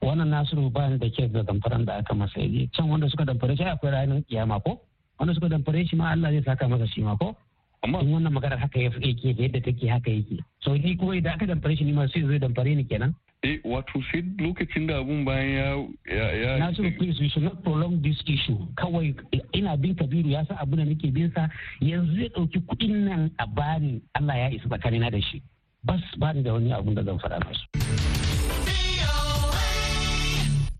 Wannan 0.01 0.29
nasiru 0.29 0.71
ba 0.71 0.89
da 0.97 1.09
ke 1.09 1.27
da 1.31 1.43
damfaran 1.43 1.85
da 1.85 1.97
aka 1.97 2.13
masa. 2.15 2.39
Yaje 2.39 2.69
can 2.73 2.87
wanda 2.89 3.09
suka 3.09 3.25
damfare 3.25 3.57
shi 3.57 3.63
akwai 3.63 3.91
ranar 3.91 4.23
kiyama 4.29 4.59
ko? 4.63 4.79
Wanda 5.19 5.33
suka 5.33 5.49
damfare 5.49 5.87
shi 5.89 5.95
ma 5.95 6.11
Allah 6.11 6.31
zai 6.31 6.43
saka 6.43 6.65
masa 6.67 6.87
shi 6.87 7.01
ma 7.01 7.15
ko? 7.17 7.35
Amma 7.83 7.99
in 7.99 8.07
wannan 8.11 8.31
maganar 8.33 8.59
haka 8.59 8.79
ya 8.79 8.89
yake 8.89 9.35
yadda 9.35 9.63
take 9.63 9.87
haka 9.89 10.09
yake. 10.11 10.39
So 10.63 10.73
ni 10.73 10.95
kuma 10.95 11.15
idan 11.19 11.35
aka 11.35 11.45
damfare 11.47 11.77
shi 11.77 11.83
ni 11.83 11.91
ma 11.91 12.07
sai 12.07 12.21
zai 12.23 12.39
damfare 12.39 12.75
ni 12.75 12.83
kenan. 12.85 13.13
Eh 13.43 13.59
wato 13.63 14.01
sai 14.11 14.21
lokacin 14.37 14.87
da 14.87 14.99
abun 14.99 15.23
bayan 15.23 15.87
ya 16.05 16.27
ya 16.35 16.57
Nasiru 16.59 16.91
please 16.97 17.19
we 17.21 17.29
should 17.29 17.43
not 17.43 17.63
prolong 17.63 18.01
this 18.03 18.19
issue. 18.27 18.57
Kawai 18.75 19.15
ina 19.55 19.77
bin 19.77 19.95
Kabiru 19.95 20.27
ya 20.29 20.43
san 20.45 20.57
abu 20.59 20.75
da 20.75 20.83
nake 20.83 21.07
bin 21.13 21.31
sa. 21.33 21.47
Yanzu 21.81 22.15
zai 22.19 22.29
ɗauki 22.35 22.59
kuɗin 22.67 23.05
nan 23.07 23.31
a 23.39 23.47
bani 23.47 24.01
Allah 24.15 24.35
ya 24.37 24.47
isa 24.51 24.67
tsakanina 24.67 25.09
da 25.11 25.19
shi. 25.21 25.41
Bas 25.83 26.01
bani 26.19 26.43
da 26.43 26.53
wani 26.53 26.71
abun 26.75 26.95
da 26.95 27.03
zan 27.03 27.15
faɗa 27.19 27.39
musu 27.47 27.65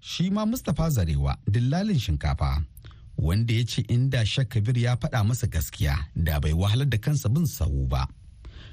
shi 0.02 0.30
ma 0.30 0.44
Mustapha 0.46 0.90
Zarewa 0.90 1.38
dillalin 1.48 2.00
shinkafa 2.00 2.60
wanda 3.18 3.54
ya 3.54 3.64
ce 3.64 3.82
inda 3.88 4.24
Kabir 4.50 4.78
ya 4.78 4.96
faɗa 5.00 5.24
masa 5.24 5.48
gaskiya 5.48 5.96
da 6.16 6.40
bai 6.44 6.52
wahalar 6.54 6.90
da 6.90 6.98
kansa 6.98 7.30
bin 7.30 7.46
sahu 7.46 7.88
ba. 7.88 8.04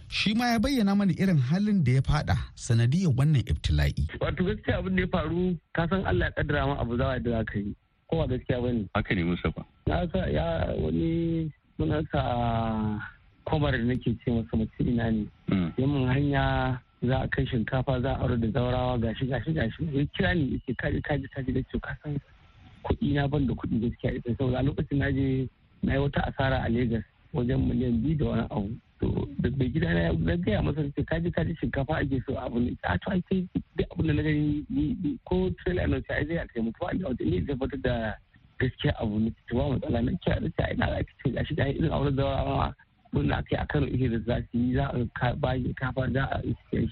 Shi 0.09 0.35
ma 0.35 0.47
ya 0.53 0.59
bayyana 0.59 0.95
mana 0.95 1.13
irin 1.13 1.39
halin 1.39 1.83
da 1.85 1.93
ya 1.93 2.03
faɗa 2.03 2.37
sanadiyar 2.55 3.13
wannan 3.17 3.43
ibtila'i. 3.47 4.07
Wato 4.21 4.45
gaskiya 4.45 4.79
abin 4.79 4.97
da 4.97 5.03
ya 5.03 5.09
faru 5.09 5.59
ka 5.75 5.87
san 5.89 6.07
Allah 6.07 6.27
ya 6.27 6.33
kaddara 6.33 6.67
ma 6.67 6.75
abu 6.81 6.97
zawa 6.97 7.19
da 7.23 7.31
za 7.31 7.45
ka 7.45 7.59
yi. 7.59 7.75
Kowa 8.11 8.27
gaskiya 8.29 8.63
ba 8.63 8.73
ne. 8.73 8.87
Haka 8.95 9.15
ne 9.15 9.23
Mustapha. 9.25 9.65
Na 9.87 10.07
sa 10.13 10.27
ya 10.31 10.75
wani 10.79 11.51
sunansa 11.77 12.23
kwamar 13.45 13.73
da 13.73 13.79
nake 13.83 14.15
ce 14.25 14.31
masa 14.31 14.55
mutum 14.57 14.87
ina 14.89 15.11
ne. 15.11 15.27
Hmm. 15.49 15.73
Yamin 15.77 16.07
hanya 16.09 16.79
za 17.03 17.17
a 17.23 17.29
kai 17.29 17.47
shinkafa 17.47 18.01
za 18.03 18.11
a 18.15 18.21
aure 18.23 18.37
da 18.37 18.49
zaurawa 18.49 18.99
gashi 18.99 19.27
gashi 19.27 19.53
gashi 19.53 19.89
ya 19.93 20.05
kira 20.07 20.35
ni 20.35 20.53
yake 20.53 20.75
kaji 20.75 21.01
kaji 21.03 21.29
kaji 21.29 21.53
da 21.53 21.63
ce 21.63 21.79
kasan 21.79 22.19
kuɗi 22.85 23.15
na 23.15 23.29
ban 23.29 23.47
da 23.47 23.55
kuɗi 23.55 23.81
gaskiya 23.81 24.13
ita 24.15 24.31
saboda 24.39 24.59
a 24.59 24.63
lokacin 24.63 24.99
na 24.99 25.13
je 25.13 25.49
na 25.83 25.93
yi 25.95 25.99
wata 26.01 26.21
asara 26.27 26.63
a 26.63 26.69
Legas 26.69 27.05
wajen 27.35 27.59
miliyan 27.69 28.03
biyu 28.03 28.17
da 28.19 28.25
wani 28.25 28.43
abu 28.51 28.71
to 29.01 29.29
da 29.41 29.51
bai 29.51 29.69
gida 29.69 29.93
na 29.95 30.13
na 30.13 30.37
gaya 30.37 30.63
masa 30.63 30.85
ce 30.97 31.03
kaji 31.05 31.31
kaji 31.31 31.57
shinkafa 31.61 31.97
ake 32.01 32.23
so 32.27 32.39
abu 32.39 32.61
ne 32.61 32.77
a 32.85 32.99
to 32.99 33.11
ai 33.11 33.23
sai 33.29 33.45
duk 33.77 33.89
abin 33.93 34.07
da 34.07 34.13
na 34.13 34.23
gani 34.23 35.19
ko 35.29 35.51
trailer 35.65 35.87
na 35.89 36.01
sai 36.09 36.25
zai 36.27 36.39
a 36.41 36.47
kai 36.47 36.63
mutuwa 36.63 36.93
ne 36.95 37.05
wajen 37.05 37.31
ne 37.31 37.41
tabbatar 37.47 37.81
da 37.83 38.15
gaskiya 38.59 38.95
abu 39.01 39.19
ne 39.21 39.31
ba 39.53 39.69
matsala. 39.69 40.03
Na 40.03 40.13
kiyar 40.25 40.41
da 40.41 40.49
sai 40.57 40.73
ina 40.75 40.87
da 40.87 40.97
ake 40.97 41.13
ce 41.23 41.31
gashi 41.31 41.55
da 41.55 41.65
irin 41.69 41.93
auren 41.93 42.17
zaurawa 42.17 42.75
mun 43.13 43.27
na 43.29 43.43
kai 43.43 43.59
a 43.61 43.67
kano 43.67 43.87
ihe 43.87 44.09
da 44.09 44.19
za 44.27 44.41
su 44.51 44.59
yi. 44.59 44.75
Za 44.75 44.91
a 45.21 45.35
ba 45.37 45.53
shinkafa 45.57 46.13
za 46.13 46.25
a 46.33 46.41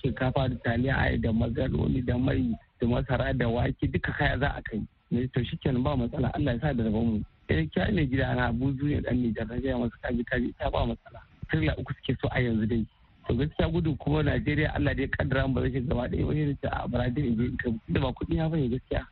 shinkafa 0.02 0.48
da 0.48 0.56
taliya 0.64 0.94
ai 0.98 1.16
da 1.18 1.32
magaroni 1.32 2.04
da 2.04 2.18
mai 2.18 2.52
da 2.80 2.86
masara 2.86 3.32
da 3.32 3.48
wake 3.48 3.86
duka 3.88 4.12
kaya 4.12 4.38
za 4.38 4.48
a 4.56 4.62
kai. 4.62 4.80
Ne 5.10 5.26
to 5.32 5.44
shi 5.44 5.56
kenan 5.56 5.82
ba 5.82 5.96
matsala. 5.96 6.30
Allah 6.34 6.52
ya 6.54 6.60
sa 6.60 6.72
da 6.72 6.84
rabon 6.84 7.06
mu. 7.06 7.20
Sai 7.48 7.66
kya 7.72 7.92
ne 7.92 8.06
gida 8.06 8.34
na 8.34 8.52
buzu 8.52 8.84
ne 8.86 9.00
dan 9.00 9.16
Nijar 9.22 9.46
na 9.48 9.56
gaya 9.56 9.78
masa 9.78 9.96
kaji 10.02 10.24
kaji 10.24 10.54
ta 10.58 10.70
ba 10.70 10.86
matsala. 10.86 11.20
Tirla 11.50 11.74
uku 11.78 11.92
suke 11.94 12.18
so 12.20 12.28
a 12.32 12.40
yanzu 12.40 12.66
dai. 12.68 12.86
To 13.28 13.34
gaskiya 13.34 13.72
gudu 13.72 13.96
kuma 13.96 14.22
Najeriya 14.22 14.74
Allah 14.76 14.94
dai 14.94 15.06
kaddara 15.08 15.48
ba 15.48 15.60
zai 15.60 15.80
gaba 15.80 16.08
ɗaya 16.08 16.26
wani 16.26 16.56
da 16.62 16.68
a 16.84 16.88
Brazil 16.88 17.24
in 17.24 17.36
je 17.36 17.44
in 17.44 17.56
kai 17.56 17.72
da 17.88 18.00
ba 18.00 18.12
kuɗi 18.12 18.36
ya 18.36 18.48
ba 18.48 18.56
ne 18.56 18.68
gaskiya. 18.68 19.06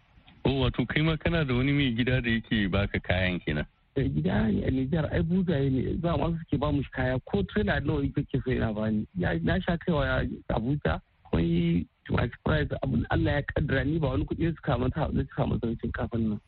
Oh 0.45 0.61
wato 0.65 0.87
kai 0.89 1.03
ma 1.03 1.17
kana 1.17 1.45
da 1.45 1.55
wani 1.55 1.73
mai 1.73 1.95
gida 1.97 2.21
da 2.21 2.29
yake 2.31 2.69
baka 2.71 2.99
kayan 3.01 3.41
kenan. 3.41 3.67
da 3.95 4.03
gida 4.03 4.49
ne 4.51 4.65
a 4.67 4.71
Nijar. 4.71 5.09
Ai 5.13 5.23
buzaye 5.23 5.71
ne. 5.71 5.97
Za 6.03 6.17
ma 6.17 6.29
suke 6.39 6.59
ba 6.59 6.73
mu 6.73 6.83
kaya. 6.93 7.19
Ko 7.25 7.43
trailer 7.43 7.81
nawa 7.81 8.03
kake 8.15 8.41
so 8.45 8.51
yana 8.51 8.73
bani 8.75 9.07
na 9.17 9.61
sha 9.61 9.77
kaiwa 9.77 10.27
Abuja. 10.51 11.01
Wani 11.33 11.87
tumaci 12.07 12.33
price 12.45 12.69
abin 12.83 13.05
Allah 13.11 13.33
ya 13.33 13.43
kaddara. 13.43 13.85
Ni 13.85 13.99
ba 13.99 14.09
wani 14.09 14.25
kuɗi 14.25 14.55
suka 14.57 14.79
mata 14.79 15.09
da 15.13 15.23
suka 15.25 15.47
mata 15.47 15.67
kafin 15.93 16.29
nan. 16.29 16.41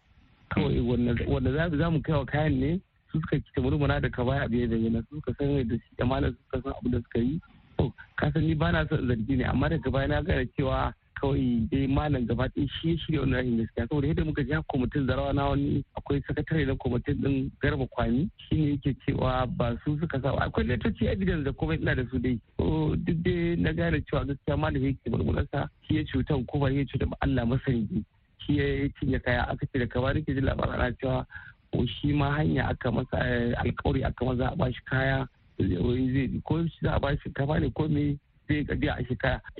Kawai 0.50 0.80
wanda 1.26 1.52
za 1.52 1.76
za 1.76 1.90
mu 1.90 2.00
kaiwa 2.02 2.26
kayan 2.26 2.60
ne? 2.60 2.80
Su 3.14 3.20
suka 3.20 3.38
kita 3.38 3.60
murmuna 3.62 4.00
da 4.02 4.10
ka 4.10 4.24
baya 4.24 4.48
biye 4.48 4.66
da 4.66 4.74
yana 4.76 5.02
su 5.08 5.16
suka 5.22 5.32
san 5.38 5.68
da 5.68 5.74
shi 5.78 5.94
da 5.98 6.04
malam 6.04 6.34
suka 6.50 6.62
san 6.62 6.72
abu 6.74 6.90
da 6.90 6.98
suka 6.98 7.18
yi. 7.22 7.40
To 7.78 7.92
ka 8.18 8.30
san 8.34 8.42
ni 8.46 8.54
ba 8.54 8.72
na 8.72 8.86
son 8.90 9.06
zargi 9.06 9.36
ne 9.38 9.44
amma 9.46 9.68
daga 9.70 9.90
baya 9.90 10.08
na 10.08 10.22
gane 10.22 10.46
cewa 10.58 10.90
kawai 11.14 11.68
dai 11.70 11.86
malam 11.86 12.26
gaba 12.26 12.48
ɗaya 12.50 12.66
shi 12.80 12.90
ya 12.90 12.96
shirya 12.98 13.20
wannan 13.20 13.38
rashin 13.38 13.56
gaskiya. 13.58 13.86
Saboda 13.86 14.06
yadda 14.08 14.24
muka 14.24 14.42
ja 14.44 14.62
kwamitin 14.62 15.06
zarawa 15.06 15.32
na 15.34 15.46
wani 15.48 15.84
akwai 15.96 16.20
sakatare 16.26 16.66
na 16.66 16.74
kwamitin 16.74 17.22
din 17.22 17.50
garba 17.62 17.86
kwami 17.86 18.28
shi 18.38 18.54
ne 18.56 18.70
yake 18.74 18.96
cewa 19.06 19.46
ba 19.46 19.78
su 19.84 19.96
suka 20.00 20.20
sa 20.20 20.34
akwai 20.34 20.66
letoci 20.66 21.06
evidence 21.06 21.44
da 21.44 21.52
kuma 21.52 21.74
ina 21.74 21.94
da 21.94 22.02
su 22.10 22.18
dai. 22.18 22.38
To 22.58 22.96
duk 22.96 23.16
dai 23.22 23.54
na 23.56 23.72
gane 23.72 24.02
cewa 24.10 24.24
gaskiya 24.26 24.58
malam 24.58 24.82
yake 24.84 25.06
mulmularsa 25.10 25.68
shi 25.86 25.96
ya 25.96 26.02
cutan 26.10 26.44
ko 26.46 26.58
ba 26.58 26.70
ya 26.70 26.84
cuta 26.84 27.06
ba 27.06 27.16
Allah 27.22 27.46
masani. 27.46 28.02
Shi 28.42 28.58
ya 28.58 28.88
cinye 28.98 29.22
kaya 29.22 29.46
aka 29.48 29.66
ce 29.70 29.78
da 29.78 29.86
kaba 29.86 30.14
nake 30.14 30.34
ji 30.34 30.40
labarin 30.42 30.74
ana 30.74 30.92
cewa 30.98 31.26
ko 31.74 31.82
shi 31.86 32.12
ma 32.14 32.30
hanya 32.38 32.68
aka 32.70 32.90
masa 32.90 33.18
alkawari 33.58 34.04
aka 34.06 34.24
maza 34.24 34.46
a 34.52 34.56
bashi 34.56 34.80
kaya 34.86 35.26
zai 35.58 36.40
ko 36.46 36.62
shi 36.66 36.78
za 36.82 36.94
a 36.94 37.00
bashi 37.00 37.30
kafa 37.34 37.58
ne 37.60 37.70
ko 37.70 37.88
me 37.88 38.18
zai 38.48 38.64
ka 38.64 38.74
biya 38.74 38.94
a 38.98 39.02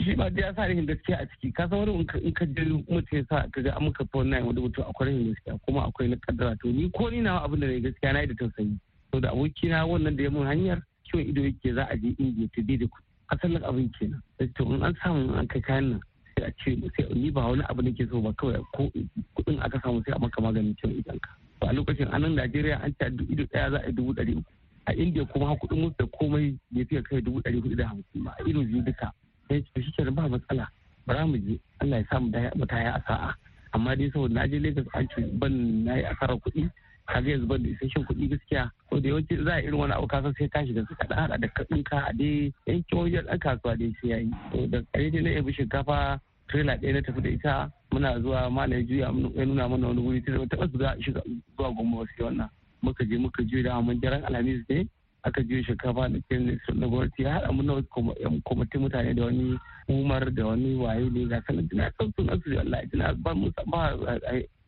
shi 0.03 0.15
ba 0.15 0.31
da 0.31 0.47
ya 0.47 0.55
sa 0.55 0.63
rahin 0.69 0.87
gaskiya 0.87 1.19
a 1.23 1.27
ciki. 1.27 1.53
Ka 1.55 1.69
san 1.69 1.79
wani 1.79 2.07
in 2.23 2.33
ka 2.33 2.45
je 2.45 2.63
mutum 2.87 3.17
ya 3.19 3.25
sa 3.29 3.47
ka 3.51 3.61
ga 3.63 3.75
an 3.77 3.85
muka 3.85 4.05
fa 4.13 4.19
wannan 4.19 4.45
wani 4.47 4.61
mutum 4.61 4.85
akwai 4.87 5.09
rahin 5.09 5.33
gaskiya 5.35 5.59
kuma 5.67 5.89
akwai 5.89 6.09
na 6.09 6.17
kaddara. 6.17 6.57
To 6.63 6.69
ni 6.69 6.91
ko 6.91 7.09
ni 7.11 7.21
na 7.21 7.41
abin 7.43 7.61
da 7.61 7.67
gaskiya 7.67 8.13
na 8.13 8.21
yi 8.21 8.27
da 8.27 8.35
tausayi. 8.35 8.79
To 9.13 9.21
da 9.21 9.31
abokina 9.33 9.87
wannan 9.89 10.17
da 10.17 10.23
ya 10.23 10.31
mun 10.31 10.47
hanyar 10.47 10.83
kiwon 11.11 11.29
ido 11.29 11.43
yake 11.43 11.75
za 11.75 11.85
a 11.91 11.97
je 11.97 12.15
indiya 12.19 12.49
ta 12.55 12.63
da 12.63 12.87
kuɗi 12.87 13.03
asalin 13.33 13.65
abin 13.65 13.91
kenan. 13.99 14.23
To 14.55 14.63
in 14.75 14.83
an 14.83 14.95
samu 15.03 15.35
an 15.39 15.47
kai 15.49 15.61
kayan 15.61 15.91
nan 15.91 16.01
sai 16.37 16.47
a 16.47 16.53
ce 16.61 17.09
ni 17.15 17.31
ba 17.31 17.49
wani 17.49 17.63
abu 17.71 17.83
nake 17.83 18.05
so 18.11 18.21
ba 18.21 18.33
kawai 18.37 18.61
ko 18.77 18.91
kuɗin 19.37 19.59
aka 19.65 19.81
samu 19.81 20.03
sai 20.05 20.13
a 20.15 20.19
maka 20.19 20.41
maganin 20.41 20.77
ciwon 20.77 20.99
idon 20.99 21.19
ka 21.21 21.31
to 21.65 21.71
a 21.71 21.75
lokacin 21.75 22.09
a 22.13 22.19
nan 22.19 22.37
Najeriya 22.37 22.83
an 22.85 22.95
ta 22.99 23.07
ido 23.07 23.45
ɗaya 23.45 23.71
za 23.71 23.79
a 23.87 23.93
dubu 23.93 24.13
ɗari 24.15 24.37
uku. 24.37 24.51
A 24.87 24.93
India 24.93 25.25
kuma 25.25 25.47
ha 25.47 25.55
kuɗin 25.57 25.81
musu 25.81 25.95
da 25.99 26.07
komai 26.07 26.59
bai 26.71 26.85
fiye 26.85 27.03
kai 27.03 27.21
dubu 27.21 27.41
ɗari 27.41 27.61
huɗu 27.61 27.77
da 27.77 27.89
hamsin 27.89 28.25
ba. 28.25 28.35
A 28.39 28.49
ido 28.49 28.61
biyu 28.65 28.83
duka. 28.85 29.13
Sai 29.49 29.63
to 29.75 29.81
shi 29.81 30.11
ba 30.11 30.29
matsala. 30.29 30.69
Bara 31.07 31.27
mu 31.27 31.39
je. 31.39 31.59
Allah 31.81 31.99
ya 31.99 32.05
samu 32.11 32.31
mu 32.57 32.67
ta 32.67 32.77
a 32.77 33.01
sa'a. 33.07 33.35
Amma 33.73 33.97
dai 33.97 34.11
saboda 34.11 34.35
na 34.35 34.47
je 34.47 34.59
Lagos 34.59 34.87
an 34.95 35.09
ce 35.17 35.21
ban 35.41 35.85
na 35.85 35.95
yi 35.97 36.03
asarar 36.05 36.37
kuɗi. 36.39 36.71
Kaga 37.09 37.31
yanzu 37.31 37.47
ban 37.47 37.63
da 37.63 37.69
isasshen 37.69 38.05
kuɗi 38.05 38.29
gaskiya. 38.31 38.71
Ko 38.91 39.01
da 39.01 39.09
yawanci 39.09 39.45
za 39.45 39.53
a 39.57 39.61
irin 39.63 39.75
wani 39.81 39.93
abu 39.93 40.07
kasan 40.07 40.35
sai 40.39 40.49
tashi 40.49 40.73
da 40.75 40.83
su 40.89 40.95
kaɗan 40.95 41.19
haɗa 41.19 41.37
da 41.41 41.49
kaɗin 41.49 41.83
ka 41.85 41.99
a 42.09 42.13
dai 42.13 42.53
yankin 42.67 42.99
wajen 42.99 43.25
ɗan 43.27 43.39
kasuwa 43.41 43.77
dai 43.79 43.93
sai 44.01 44.09
ya 44.11 44.17
yi. 44.19 44.31
To 44.53 44.67
da 44.67 44.79
ƙare 44.93 45.11
dai 45.13 45.21
na 45.23 45.31
yabi 45.31 45.53
shinkafa 45.53 46.21
trailer 46.49 46.77
ɗaya 46.79 46.93
na 46.95 47.03
tafi 47.03 47.21
da 47.23 47.29
ita 47.31 47.71
muna 47.93 48.21
zuwa 48.21 48.51
mana 48.51 48.75
ya 48.77 48.83
juya 48.83 49.07
ya 49.37 49.45
nuna 49.47 49.69
mana 49.69 49.87
wani 49.89 50.01
wuri 50.01 50.21
tun 50.23 50.47
taɓa 50.49 50.71
su 50.71 51.03
shiga 51.03 51.23
zuwa 51.57 51.73
ba 51.73 52.07
sai 52.17 52.25
wannan. 52.25 52.49
Muka 52.83 53.05
je 53.05 53.17
muka 53.19 53.43
juya 53.43 53.63
da 53.63 53.81
mun 53.81 54.01
jaran 54.01 54.25
alhamis 54.25 54.63
ne 54.69 54.87
aka 55.25 55.43
juya 55.43 55.63
shinkafa 55.65 56.09
da 56.13 56.19
ke 56.29 56.37
na 56.75 56.87
gwamnati 56.87 57.23
ya 57.23 57.33
haɗa 57.41 57.53
mun 57.53 58.41
kwamitin 58.45 58.81
mutane 58.81 59.15
da 59.15 59.25
wani 59.25 59.59
umar 59.89 60.31
da 60.35 60.47
wani 60.47 60.75
waye 60.77 61.11
ne 61.11 61.25
ga 61.29 61.41
sanar 61.47 61.65
dina 61.69 61.93
son 61.99 62.13
sunan 62.17 62.41
su 62.45 62.57
wallahi 62.57 62.87
dina 62.93 63.15
ba 63.15 63.35
mu 63.35 63.51
ba 63.67 63.97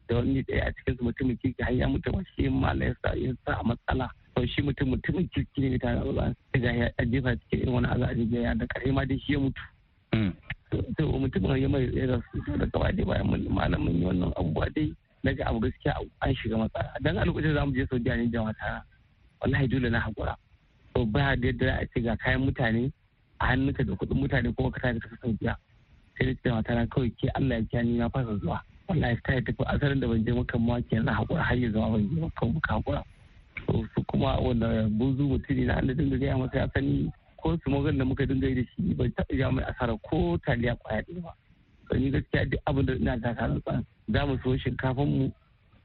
da 0.08 0.14
wani 0.16 0.42
ɗaya 0.42 0.64
a 0.66 0.72
cikin 0.72 0.96
su 0.96 1.04
mutumin 1.04 1.36
kirki 1.36 1.62
har 1.62 1.74
ya 1.74 1.88
mutu 1.88 2.10
shi 2.36 2.48
mala 2.48 2.84
ya 2.84 2.94
sa 3.44 3.52
a 3.60 3.62
matsala. 3.64 4.08
To 4.36 4.46
shi 4.46 4.62
mutum 4.62 4.88
mutumin 4.96 5.28
kirki 5.28 5.60
ne 5.70 5.78
ta 5.78 5.94
ga 5.94 6.72
ya 6.72 6.90
jefa 7.04 7.36
cikin 7.36 7.60
irin 7.60 7.72
wani 7.74 7.86
azabi 7.88 8.28
ya 8.42 8.54
da 8.54 8.66
kare 8.66 8.92
ma 8.92 9.04
dai 9.04 9.18
shi 9.18 9.32
ya 9.32 9.38
mutu. 9.40 9.60
To 10.96 11.02
mutumin 11.18 11.62
ya 11.62 11.68
mai 11.68 11.88
ya 11.94 12.06
rasu 12.06 12.58
da 12.58 12.66
gaba 12.66 12.92
dai 12.92 13.04
bayan 13.04 13.26
mun 13.26 13.42
malamin 13.48 13.98
yi 14.00 14.04
wannan 14.06 14.32
abubuwa 14.36 14.68
dai. 14.74 14.92
Na 15.24 15.32
ga 15.32 15.44
abu 15.46 15.60
gaskiya 15.60 15.94
an 16.22 16.34
shiga 16.34 16.56
matsala. 16.58 16.90
Dan 17.02 17.18
a 17.18 17.24
lokacin 17.24 17.54
za 17.54 17.66
mu 17.66 17.72
je 17.74 17.86
saudiya 17.86 18.16
ne 18.16 18.30
jama'a 18.30 18.52
ta 18.54 18.82
wallahi 19.42 19.66
dole 19.68 19.90
na 19.90 20.00
haƙura. 20.00 20.34
To 20.94 21.04
ba 21.06 21.36
da 21.36 21.46
yadda 21.46 21.80
a 21.82 21.86
ce 21.94 22.00
ga 22.00 22.16
kayan 22.16 22.46
mutane 22.46 22.92
a 23.40 23.44
hannunka 23.46 23.84
da 23.86 23.92
kuɗin 23.94 24.16
mutane 24.20 24.54
kuma 24.56 24.70
ka 24.70 24.80
tafi 24.80 25.00
tafi 25.00 25.16
saudiya 25.22 25.56
sai 26.18 26.26
da 26.26 26.32
ce 26.42 26.48
mata 26.50 26.74
na 26.74 26.86
kawai 26.86 27.10
ke 27.20 27.28
Allah 27.34 27.56
ya 27.58 27.64
kiya 27.70 27.82
ni 27.84 27.98
na 27.98 28.08
fasa 28.08 28.38
zuwa. 28.40 28.60
Wallahi 28.88 29.16
ta 29.24 29.32
tafi 29.40 29.62
asarin 29.66 30.00
da 30.00 30.06
ban 30.08 30.24
je 30.24 30.32
maka 30.32 30.58
ma 30.58 30.80
ke 30.80 30.96
na 31.02 31.12
haƙura 31.12 31.42
har 31.42 31.56
ya 31.56 31.70
zama 31.70 31.90
ban 31.98 32.08
je 32.08 32.20
maka 32.20 32.46
muka 32.46 32.72
haƙura. 32.74 33.02
To 33.66 33.84
su 33.94 34.02
kuma 34.08 34.40
wanda 34.40 34.88
buzu 34.88 35.26
mutum 35.28 35.56
ne 35.56 35.64
na 35.66 35.74
Allah 35.78 35.94
dinga 35.94 36.18
gaya 36.18 36.36
masa 36.38 36.56
ya 36.58 36.68
sani 36.74 37.10
ko 37.36 37.56
su 37.64 37.70
magan 37.70 37.98
da 37.98 38.04
muka 38.04 38.26
dinga 38.26 38.46
yi 38.48 38.54
da 38.54 38.62
shi 38.74 38.94
bai 38.94 39.08
taɓa 39.08 39.36
ja 39.38 39.50
mai 39.50 39.64
asara 39.64 39.96
ko 40.02 40.38
taliya 40.46 40.76
ƙwaya 40.76 41.02
ɗaya 41.06 41.22
ba. 41.22 41.32
To 41.90 41.96
ni 41.98 42.10
gaskiya 42.10 42.44
duk 42.50 42.60
abin 42.66 42.86
da 42.86 42.92
ina 42.94 43.20
ta 43.20 43.34
karan 43.34 43.60
tsan 43.62 43.84
za 44.12 44.26
mu 44.26 44.38
so 44.42 44.56
shinkafan 44.56 45.06
mu 45.08 45.30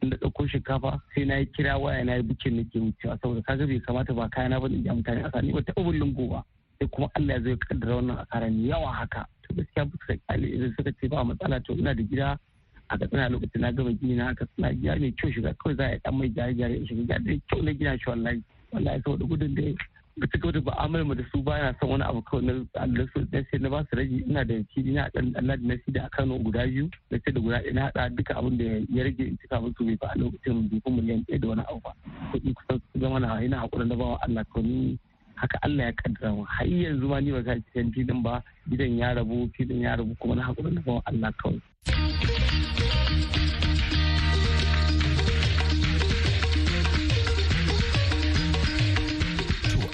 inda 0.02 0.18
ɗauko 0.18 0.48
shinkafa 0.50 1.00
sai 1.16 1.26
na 1.26 1.36
yi 1.38 1.46
kira 1.46 1.78
waya 1.78 2.04
na 2.04 2.16
yi 2.16 2.22
bukin 2.24 2.56
nake 2.58 2.80
wucewa 2.80 3.18
saboda 3.22 3.42
kaga 3.42 3.68
bai 3.68 3.80
kamata 3.80 4.14
ba 4.14 4.30
kayana 4.30 4.60
ba 4.60 4.68
in 4.68 4.84
ja 4.84 4.94
mutane 4.94 5.22
asara. 5.24 5.42
Ni 5.46 5.52
ba 5.54 5.62
taɓa 5.62 5.92
lungu 5.94 6.30
ba 6.30 6.44
sai 6.80 6.88
kuma 6.90 7.08
Allah 7.16 7.34
ya 7.38 7.42
zai 7.44 7.58
kaddara 7.58 7.96
wannan 7.96 8.18
asara 8.18 8.50
ni 8.50 8.68
yawa 8.70 8.94
haka. 8.94 9.26
To 9.48 9.54
gaskiya 9.54 9.86
ba 9.86 9.98
su 10.08 10.14
ƙyale 10.28 10.48
idan 10.56 10.74
suka 10.78 10.92
ce 11.00 11.08
ba 11.08 11.24
matsala 11.24 11.60
to 11.66 11.74
ina 11.74 11.94
da 11.96 12.02
gida 12.04 12.40
a 12.90 12.98
katsina 12.98 13.30
lokacin 13.30 13.62
na 13.62 13.72
gama 13.72 13.92
gini 13.94 14.16
na 14.16 14.30
aka 14.30 14.48
suna 14.56 14.74
gida 14.74 15.00
mai 15.00 15.12
kyau 15.14 15.32
shiga 15.32 15.54
kawai 15.54 15.76
za 15.78 15.84
a 15.86 15.92
yi 15.94 16.00
dan 16.04 16.16
mai 16.18 16.28
gyare 16.30 16.54
gyare 16.56 16.76
shiga 16.88 17.02
gida 17.02 17.20
da 17.20 17.32
kyau 17.48 17.62
na 17.64 17.72
gina 17.74 17.98
shi 17.98 18.10
wallahi. 18.10 18.44
Wallahi 18.74 19.02
saboda 19.06 19.26
gudun 19.30 19.56
da 19.56 19.62
da 20.22 20.28
suka 20.32 20.48
wata 20.48 20.62
ba'amala 20.62 21.04
mu 21.06 21.16
da 21.16 21.24
su 21.34 21.42
baya 21.42 21.74
son 21.82 21.90
wani 21.90 22.04
abu 22.06 22.22
kawai 22.22 22.46
na 22.46 22.54
Allah 22.78 23.10
dan 23.34 23.46
sai 23.50 23.58
na 23.60 23.70
ba 23.70 23.82
su 23.90 23.96
rage 23.98 24.22
ina 24.22 24.46
da 24.46 24.54
fili 24.74 24.94
na 24.94 25.10
dan 25.14 25.34
Allah 25.36 25.58
da 25.58 25.66
nasi 25.68 25.90
da 25.92 26.06
Kano 26.14 26.38
guda 26.38 26.68
biyu. 26.70 26.90
Da 27.10 27.18
sai 27.26 27.34
da 27.34 27.40
guda 27.42 27.58
ɗaya 27.58 27.74
na 27.74 27.82
hada 27.90 28.10
duka 28.14 28.34
abin 28.38 28.58
da 28.58 28.64
ya 28.94 29.04
rage 29.04 29.20
in 29.26 29.38
cika 29.42 29.58
musu 29.62 29.82
bai 29.86 29.98
fa 29.98 30.08
a 30.14 30.20
lokacin 30.22 30.70
bai 30.70 30.80
kuma 30.86 31.02
miliyan 31.02 31.26
ɗaya 31.26 31.42
da 31.42 31.48
wani 31.48 31.64
abu 31.66 31.80
ba. 31.82 31.92
Kuɗi 32.32 32.54
kusan 32.54 32.78
su 32.94 33.00
zama 33.02 33.20
na 33.20 33.42
ina 33.44 33.58
haƙuri 33.66 33.86
na 33.90 33.96
bawa 33.96 34.18
Allah 34.22 34.46
to 34.54 34.62
ni 34.62 35.00
haka 35.36 35.58
Allah 35.66 35.84
ya 35.90 35.94
kaddara 35.98 36.36
mu 36.38 36.44
har 36.46 36.68
yanzu 36.70 37.08
ma 37.10 37.20
ni 37.20 37.32
ba 37.32 37.42
ka 37.44 37.56
cikin 37.58 37.90
filin 37.92 38.22
ba. 38.22 38.44
Gidan 38.70 38.98
ya 39.02 39.14
rabu 39.18 39.50
filin 39.58 39.82
ya 39.82 39.96
rabu 39.98 40.14
kuma 40.22 40.36
na 40.36 40.46
haƙuri 40.54 40.70
na 40.74 40.82
bawa 40.86 41.02
Allah 41.10 41.34
kawai. 41.42 42.41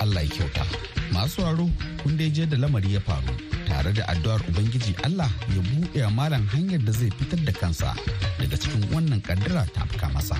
Allah 0.07 0.23
ya 0.23 0.29
kyauta. 0.31 0.63
Masu 1.11 1.41
waro 1.43 1.67
kun 2.03 2.15
dai 2.17 2.29
je 2.31 2.45
da 2.47 2.55
lamari 2.57 2.93
ya 2.95 2.99
faru 3.03 3.35
tare 3.67 3.91
da 3.91 4.03
addu'ar 4.07 4.39
Ubangiji 4.47 4.95
Allah 5.03 5.27
ya 5.51 5.59
buɗe 5.67 5.99
malam 6.15 6.47
hanyar 6.47 6.79
da 6.79 6.91
zai 6.91 7.11
fitar 7.11 7.39
da 7.43 7.51
kansa 7.51 7.91
daga 8.39 8.55
cikin 8.55 8.87
wannan 8.95 9.19
kaddara 9.21 9.67
ta 9.75 9.83
afka 9.83 10.07
masa. 10.15 10.39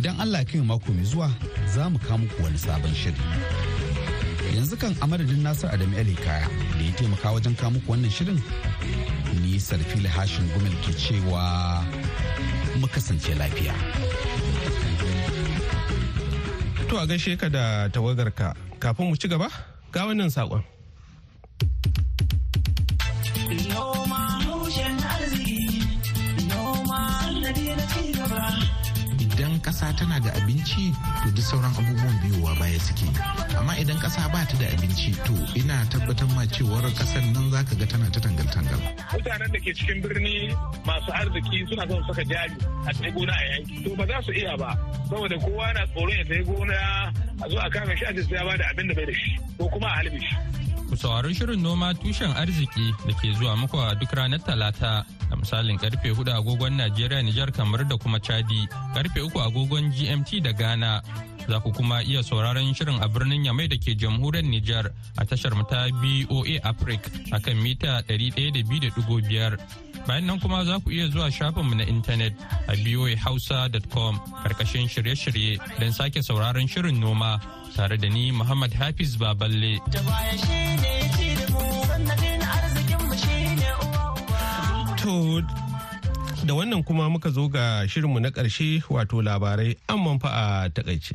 Idan 0.00 0.16
Allah 0.20 0.40
ya 0.40 0.44
kai 0.48 0.60
mako 0.64 0.92
mai 0.96 1.04
zuwa 1.04 1.28
za 1.74 1.90
mu 1.92 1.98
kawo 1.98 2.18
muku 2.24 2.42
wani 2.42 2.56
sabon 2.58 2.94
shiri. 2.96 3.20
Yanzu 4.56 4.76
kan 4.80 4.96
a 5.02 5.06
madadin 5.06 5.42
Nasir 5.44 5.68
Adamu 5.68 5.98
Ali 6.00 6.14
Kaya 6.16 6.48
da 6.78 6.84
ya 6.88 6.92
taimaka 6.96 7.28
wajen 7.36 7.54
kawo 7.60 7.70
muku 7.76 7.88
wannan 7.92 8.08
shirin 8.10 8.40
ni 9.44 9.60
Sarfili 9.60 10.08
Hashin 10.08 10.48
Gumel 10.56 10.72
ke 10.80 10.92
cewa 10.96 11.84
mu 12.80 12.86
kasance 12.88 13.34
lafiya. 13.36 13.76
To 16.88 16.96
a 16.96 17.06
gaishe 17.06 17.36
ka 17.38 17.48
da 17.48 17.88
tawagarka 17.92 18.54
kafin 18.80 19.08
mu 19.12 19.16
ci 19.16 19.28
gaba 19.28 19.48
ga 19.92 20.06
wannan 20.08 20.30
saƙon. 20.32 20.64
Ƙasa 29.78 29.94
tana 29.96 30.18
da 30.18 30.30
abinci 30.34 30.90
to 31.22 31.30
duk 31.30 31.44
sauran 31.46 31.70
abubuwan 31.70 32.18
biyowa 32.18 32.50
baya 32.58 32.78
suke. 32.82 33.06
Amma 33.58 33.78
idan 33.78 33.94
ƙasa 34.02 34.26
ba 34.32 34.42
ta 34.44 34.58
da 34.58 34.66
abinci 34.74 35.14
to 35.22 35.30
ina 35.54 35.86
tabbatar 35.86 36.26
ma 36.34 36.42
cewar 36.50 36.82
ƙasar 36.98 37.22
nan 37.32 37.46
za 37.54 37.62
ka 37.62 37.74
ga 37.78 37.86
tana 37.86 38.10
ta 38.10 38.18
tangal-tangal. 38.18 38.80
Mutanen 39.14 39.52
da 39.54 39.58
ke 39.62 39.70
cikin 39.70 40.02
birni 40.02 40.50
masu 40.82 41.12
arziki 41.14 41.62
suna 41.70 41.86
son 41.86 42.02
saka 42.10 42.24
jari 42.26 42.58
a 42.86 42.92
tsaye 42.92 43.12
gona 43.14 43.30
a 43.32 43.44
yanki. 43.54 43.84
To 43.86 43.94
ba 43.94 44.02
za 44.06 44.18
su 44.26 44.32
iya 44.34 44.56
ba 44.58 44.74
saboda 45.08 45.38
kowa 45.38 45.70
na 45.72 45.86
tsoron 45.94 46.10
ya 46.18 46.24
tsaye 46.26 46.42
gona 46.42 46.74
a 47.38 47.48
zo 47.48 47.58
a 47.62 47.70
kama 47.70 47.94
shi 47.96 48.04
a 48.04 48.12
ce 48.18 48.34
ya 48.34 48.42
ba 48.44 48.56
da 48.58 48.64
abin 48.74 48.88
da 48.88 48.94
bai 48.98 49.06
da 49.06 49.12
shi 49.14 49.38
ko 49.58 49.68
kuma 49.70 49.86
a 49.86 49.94
halbe 50.02 50.18
shi. 50.18 50.34
Ku 50.88 50.96
saurari 50.96 51.36
shirin 51.36 51.60
noma 51.60 51.92
tushen 51.92 52.32
arziki 52.32 52.96
da 53.06 53.12
ke 53.12 53.28
zuwa 53.36 53.52
muku 53.60 53.76
a 53.76 53.92
duk 53.94 54.08
ranar 54.16 54.40
Talata 54.40 55.04
da 55.28 55.36
misalin 55.36 55.76
ƙarfe 55.76 56.08
huɗu 56.16 56.32
agogon 56.32 56.76
Najeriya, 56.80 57.20
Nijar, 57.22 57.52
kamar 57.52 57.84
da 57.84 57.96
kuma 57.96 58.18
Chadi, 58.18 58.64
ƙarfe 58.96 59.20
uku 59.20 59.38
agogon 59.38 59.92
GMT 59.92 60.42
da 60.42 60.52
Ghana. 60.52 61.02
Za 61.48 61.60
ku 61.60 61.72
kuma 61.72 62.00
iya 62.02 62.22
sauraron 62.24 62.72
shirin 62.74 63.00
a 63.04 63.08
birnin 63.08 63.44
Yamai 63.44 63.68
da 63.68 63.76
ke 63.76 63.92
jamhuriyar 63.96 64.44
Nijar 64.48 64.88
a 65.18 65.24
tashar 65.24 65.52
ta 65.68 65.88
BOA 65.92 66.56
Africa 66.64 67.10
a 67.32 67.40
kan 67.40 67.56
mita 67.62 68.02
102.5. 68.08 69.58
Bayan 70.06 70.26
nan 70.26 70.40
kuma 70.40 70.64
za 70.64 70.80
ku 70.80 70.90
iya 70.90 71.08
zuwa 71.08 71.28
shafinmu 71.32 71.76
na 71.76 71.84
intanet 71.84 72.32
a 72.68 72.72
boahausa.com 72.76 74.20
ƙarƙashin 74.44 74.88
shirye-shirye 74.88 75.60
don 75.80 75.92
sake 75.92 76.20
sauraron 76.24 76.68
shirin 76.68 76.96
noma 77.00 77.40
tare 77.76 77.96
da 77.96 78.08
ni 78.08 78.30
Muhammad 78.32 78.72
Hafiz 78.72 79.16
Baballe. 79.16 79.80
To 85.02 85.42
da 86.44 86.54
wannan 86.54 86.82
kuma 86.84 87.08
muka 87.10 87.30
zo 87.30 87.48
ga 87.48 87.86
shirinmu 87.88 88.20
na 88.20 88.30
ƙarshe 88.30 88.82
wato 88.88 89.22
labarai 89.22 89.76
an 89.88 89.98
manfa 89.98 90.28
a 90.28 90.70
taƙaice. 90.70 91.14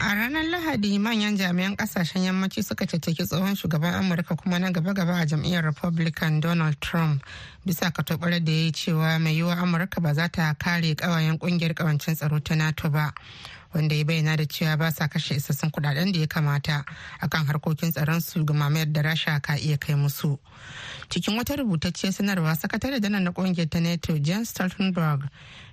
A 0.00 0.14
ranar 0.14 0.44
Lahadi 0.50 0.98
manyan 0.98 1.36
jami'an 1.38 1.76
ƙasashen 1.76 2.24
yammaci 2.24 2.62
suka 2.62 2.84
caccaki 2.84 3.24
tsohon 3.24 3.56
shugaban 3.56 3.94
Amurka 3.94 4.36
kuma 4.36 4.58
na 4.58 4.70
gaba-gaba 4.70 5.22
a 5.22 5.26
jam'iyyar 5.26 5.64
Republican 5.64 6.40
Donald 6.40 6.78
Trump 6.80 7.22
bisa 7.66 7.90
katobar 7.90 8.30
da 8.44 8.52
ya 8.52 8.58
yi 8.64 8.72
cewa 8.72 9.18
mai 9.18 9.32
yiwuwa 9.36 9.56
Amurka 9.56 10.02
ba 10.02 10.12
za 10.12 10.28
ta 10.28 10.52
kare 10.58 10.94
kawayen 10.94 11.38
ƙungiyar 11.38 11.72
kawancin 11.74 12.14
tsaro 12.16 12.38
ta 12.44 12.54
NATO 12.54 12.90
ba. 12.90 13.14
Wanda 13.74 13.94
ya 13.94 14.04
bayyana 14.04 14.36
da 14.36 14.44
cewa 14.46 14.76
ba 14.78 14.90
sa 14.92 15.08
kashe 15.08 15.34
isassun 15.34 15.70
kuɗaɗen 15.70 16.12
da 16.12 16.20
ya 16.20 16.26
kamata 16.26 16.84
akan 17.20 17.46
harkokin 17.46 17.90
tsaron 17.92 18.20
su 18.20 18.44
ga 18.44 18.54
mamayar 18.54 18.92
da 18.92 19.02
rasha 19.02 19.40
ka 19.42 19.54
iya 19.58 19.76
kai 19.78 19.94
musu 19.94 20.38
cikin 21.10 21.36
wata 21.36 21.56
rubutacciyar 21.56 22.12
sanarwa 22.12 22.54
sakatare 22.56 23.00
janar 23.00 23.20
na 23.22 23.30
ƙungiyar 23.32 23.68
ta 23.68 23.80
nato 23.80 24.18
jens 24.18 24.50
stoltenberg 24.50 25.28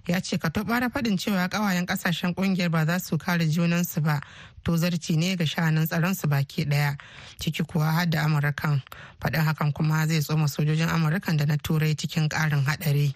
ya 0.07 0.19
ce 0.19 0.37
ka 0.37 0.49
bara 0.63 0.89
faɗin 0.89 1.17
cewa 1.17 1.47
kawayen 1.49 1.85
ƙasashen 1.85 2.33
ƙungiyar 2.33 2.69
ba 2.71 2.85
za 2.85 2.99
su 2.99 3.17
kare 3.17 3.45
junansu 3.45 4.01
ba 4.01 4.19
to 4.63 4.71
zarci 4.77 5.17
ne 5.17 5.35
ga 5.35 5.45
sha'anin 5.45 5.85
tsaron 5.87 6.15
su 6.15 6.27
baki 6.27 6.65
ɗaya 6.65 6.97
ciki 7.39 7.63
kuwa 7.63 7.91
har 7.91 8.05
da 8.09 8.23
amurkan 8.25 8.81
faɗin 9.21 9.45
hakan 9.45 9.71
kuma 9.73 10.07
zai 10.07 10.19
tsoma 10.21 10.47
sojojin 10.47 10.89
amurkan 10.89 11.37
da 11.37 11.45
na 11.45 11.57
turai 11.57 11.95
cikin 11.95 12.29
ƙarin 12.29 12.65
haɗari. 12.65 13.13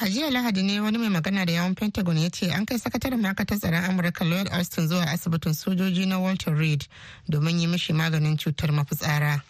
A 0.00 0.08
jiya 0.08 0.30
lahadi 0.30 0.62
ne 0.62 0.80
wani 0.80 0.98
mai 0.98 1.08
magana 1.08 1.44
da 1.46 1.52
yawan 1.52 1.74
pentagon 1.74 2.16
ya 2.18 2.28
ce 2.30 2.50
an 2.50 2.64
kai 2.66 2.76
sakataren 2.78 3.20
ma'aikatar 3.20 3.58
tsaron 3.58 3.84
amurka 3.84 4.24
lloyd 4.24 4.48
austin 4.52 4.88
zuwa 4.88 5.06
asibitin 5.06 5.54
sojoji 5.54 6.06
na 6.06 6.18
walter 6.18 6.54
reed 6.54 6.86
domin 7.28 7.60
yi 7.60 7.66
mishi 7.66 7.92
maganin 7.92 8.36
cutar 8.36 8.72
mafitsara 8.72 9.42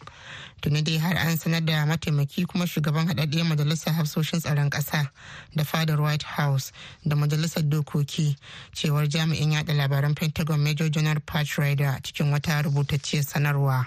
tuni 0.61 0.83
dai 0.83 0.99
har 0.99 1.17
an 1.17 1.37
sanar 1.39 1.65
da 1.65 1.87
mataimaki 1.87 2.45
kuma 2.47 2.67
shugaban 2.67 3.07
haɗaɗɗiyar 3.09 3.47
majalisar 3.47 3.95
hafsoshin 3.95 4.41
tsaron 4.41 4.71
ƙasa 4.71 5.11
da 5.55 5.65
fadar 5.65 6.01
white 6.01 6.23
house 6.25 6.73
da 7.07 7.17
majalisar 7.17 7.63
dokoki 7.63 8.37
cewar 8.75 9.07
jami'in 9.09 9.53
yada 9.53 9.73
labaran 9.73 10.15
pentagon 10.15 10.61
major 10.61 10.89
general 10.89 11.21
pat 11.27 11.47
cikin 11.47 12.31
wata 12.33 12.63
rubutacciyar 12.63 13.23
sanarwa. 13.25 13.87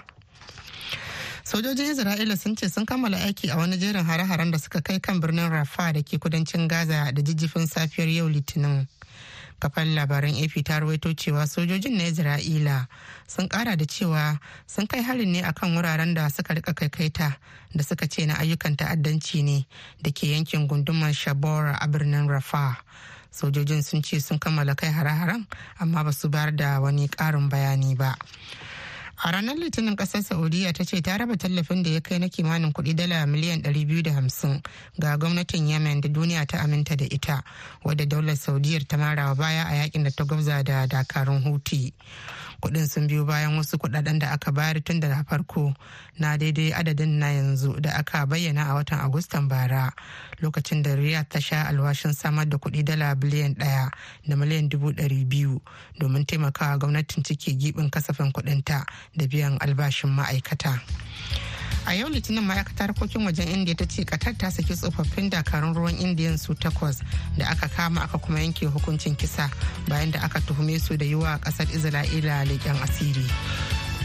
Sojojin 1.46 1.86
isra'ila 1.94 2.36
sun 2.36 2.56
ce 2.56 2.68
sun 2.68 2.84
kammala 2.86 3.16
aiki 3.22 3.50
a 3.52 3.56
wani 3.56 3.76
jerin 3.78 4.02
hare-haren 4.04 4.50
da 4.50 4.58
suka 4.58 4.80
kai 4.82 4.98
kan 4.98 5.20
birnin 5.22 5.48
rafa 5.50 5.92
da 5.94 6.02
ke 6.02 6.18
kudancin 6.18 6.66
gaza 6.68 7.12
da 7.14 7.22
jijjifin 7.22 7.66
safiyar 7.70 8.08
yau 8.10 8.26
litinin. 8.28 8.88
Kafan 9.62 9.94
labaran 9.94 10.34
ap 10.42 10.54
ta 10.66 10.80
rawaito 10.82 11.14
cewa 11.14 11.46
sojojin 11.46 11.94
na 11.98 12.04
isra'ila 12.10 12.88
sun 13.28 13.48
kara 13.48 13.76
da 13.76 13.84
cewa 13.86 14.40
sun 14.66 14.86
kai 14.90 15.02
harin 15.06 15.30
ne 15.32 15.42
akan 15.42 15.76
wuraren 15.78 16.14
da 16.14 16.26
suka 16.28 16.54
riƙa 16.54 16.74
kaikaita 16.74 17.36
da 17.76 17.82
suka 17.84 18.08
ce 18.10 18.26
na 18.26 18.34
ayyukan 18.42 18.74
ta'addanci 18.76 19.42
ne 19.46 19.66
da 20.02 20.10
ke 20.10 20.26
yankin 20.34 20.66
gundumar 20.66 21.14
shabora 21.14 21.78
a 21.80 21.86
birnin 21.86 22.26
rafa 22.26 22.74
sojojin 23.30 23.84
sun 23.86 24.02
ce 24.02 24.18
sun 24.18 24.38
kammala 24.42 24.74
kai 24.74 24.90
hare-haren 24.90 25.46
amma 25.78 26.02
ba 26.02 26.10
su 26.12 26.26
bayar 26.28 26.50
da 26.56 26.80
wani 26.82 27.06
karin 27.08 27.46
bayani 27.48 27.94
ba. 27.94 28.18
A 29.18 29.30
ranar 29.32 29.56
litinin 29.56 29.96
ƙasar 29.96 30.22
saudiya 30.22 30.72
ta 30.72 30.84
ce 30.84 31.00
ta 31.00 31.16
raba 31.16 31.36
tallafin 31.36 31.82
da 31.82 31.90
ya 31.90 32.00
kai 32.00 32.18
na 32.18 32.28
kimanin 32.28 32.72
kuɗi 32.72 32.94
dala 32.94 33.26
miliyan 33.26 33.62
250 33.62 34.60
ga 34.98 35.16
gwamnatin 35.16 35.68
yemen 35.68 36.00
da 36.00 36.08
duniya 36.08 36.46
ta 36.46 36.58
aminta 36.60 36.96
da 36.96 37.04
ita 37.04 37.42
wadda 37.84 38.06
daular 38.06 38.36
saudiyar 38.36 38.84
ta 38.86 38.96
marawa 38.96 39.34
baya 39.34 39.64
a 39.64 39.74
yaƙin 39.88 40.04
da 40.04 40.10
ta 40.10 40.24
gwabza 40.24 40.62
da 40.64 40.86
dakarun 40.86 41.42
huti. 41.42 41.92
Kuɗin 42.62 42.88
sun 42.88 43.06
biyo 43.06 43.24
bayan 43.24 43.56
wasu 43.58 43.76
kuɗaɗen 43.78 44.18
da 44.18 44.30
aka 44.32 44.52
bayar 44.52 44.80
tun 44.84 45.00
da 45.00 45.22
farko 45.28 45.74
na 46.18 46.36
daidai 46.36 46.72
adadin 46.72 47.18
na 47.18 47.26
yanzu 47.32 47.80
da 47.80 47.90
aka 47.98 48.26
bayyana 48.26 48.70
a 48.70 48.74
watan 48.74 49.00
agustan 49.00 49.48
bara 49.48 49.92
lokacin 50.42 50.82
da 50.82 50.94
riyadh 50.96 51.28
ta 51.28 51.38
sha 51.40 51.64
alwashin 51.68 52.12
samar 52.14 52.46
da 52.48 52.56
kuɗi 52.58 52.84
dala 52.84 53.14
biliyan 53.14 53.54
ɗaya 53.54 53.90
da 54.26 54.36
miliyan 54.36 54.68
dubu 54.68 54.92
dari 54.92 55.24
biyu 55.24 55.60
domin 55.98 56.24
taimakawa 56.26 56.78
gwamnatin 56.78 57.22
cike 57.24 57.52
gibin 57.58 57.90
kasafin 57.90 58.32
kudinta 58.32 58.84
da 59.16 59.26
biyan 59.26 59.58
albashin 59.60 60.10
ma'aikata. 60.10 60.80
A 61.86 61.94
yau 61.94 62.08
litinin 62.08 62.42
ma'aikatar 62.44 62.88
harkokin 62.90 63.24
wajen 63.24 63.48
indiya 63.48 63.76
ta 63.76 63.84
ce 63.86 64.04
katar 64.04 64.34
ta 64.38 64.50
saki 64.50 64.74
tsofaffin 64.74 65.30
dakarun 65.30 65.74
ruwan 65.74 65.94
indiyan 65.98 66.38
su 66.38 66.54
takwas 66.54 66.98
da 67.38 67.46
aka 67.48 67.68
kama 67.68 68.00
aka 68.02 68.18
kuma 68.18 68.40
yanke 68.40 68.66
hukuncin 68.66 69.14
kisa 69.16 69.50
bayan 69.88 70.10
da 70.10 70.20
aka 70.22 70.40
tuhume 70.40 70.78
su 70.80 70.96
da 70.96 71.04
yi 71.04 71.14
wa 71.14 71.38
ƙasar 71.38 71.66
isra'ila 71.70 72.44
leƙen 72.44 72.76
asiri 72.82 73.26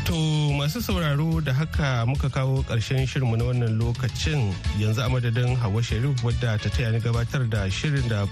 To 0.06 0.14
masu 0.58 0.82
sauraro 0.82 1.42
da 1.46 1.54
haka 1.54 2.06
muka 2.10 2.30
kawo 2.30 2.64
ƙarshen 2.66 3.06
shirinmu 3.06 3.38
na 3.38 3.46
wannan 3.46 3.78
lokacin 3.78 4.50
yanzu 4.82 5.02
a 5.06 5.10
madadin 5.10 5.56
Hawa 5.56 5.82
Sharif 5.84 6.24
wadda 6.26 6.58
ta 6.58 6.70
taya 6.70 6.92
ni 6.92 7.00
gabatar 7.00 7.48
da 7.50 7.70
shirin 7.70 8.10
da 8.10 8.26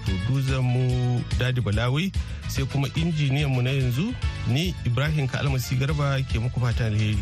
mu 0.61 1.21
Dadi 1.37 1.61
Balawi 1.61 2.11
sai 2.49 2.65
kuma 2.65 2.87
injiniyan 2.97 3.53
mu 3.53 3.61
na 3.61 3.69
yanzu 3.69 4.13
ni 4.47 4.73
Ibrahim 4.83 5.27
Kalmasi 5.29 5.77
Garba 5.77 6.17
ke 6.25 6.41
muku 6.41 6.59
fata 6.59 6.85
alheri. 6.89 7.21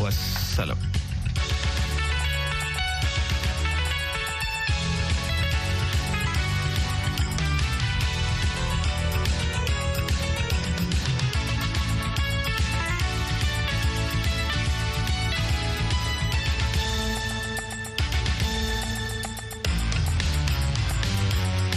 Wassalam. 0.00 1.03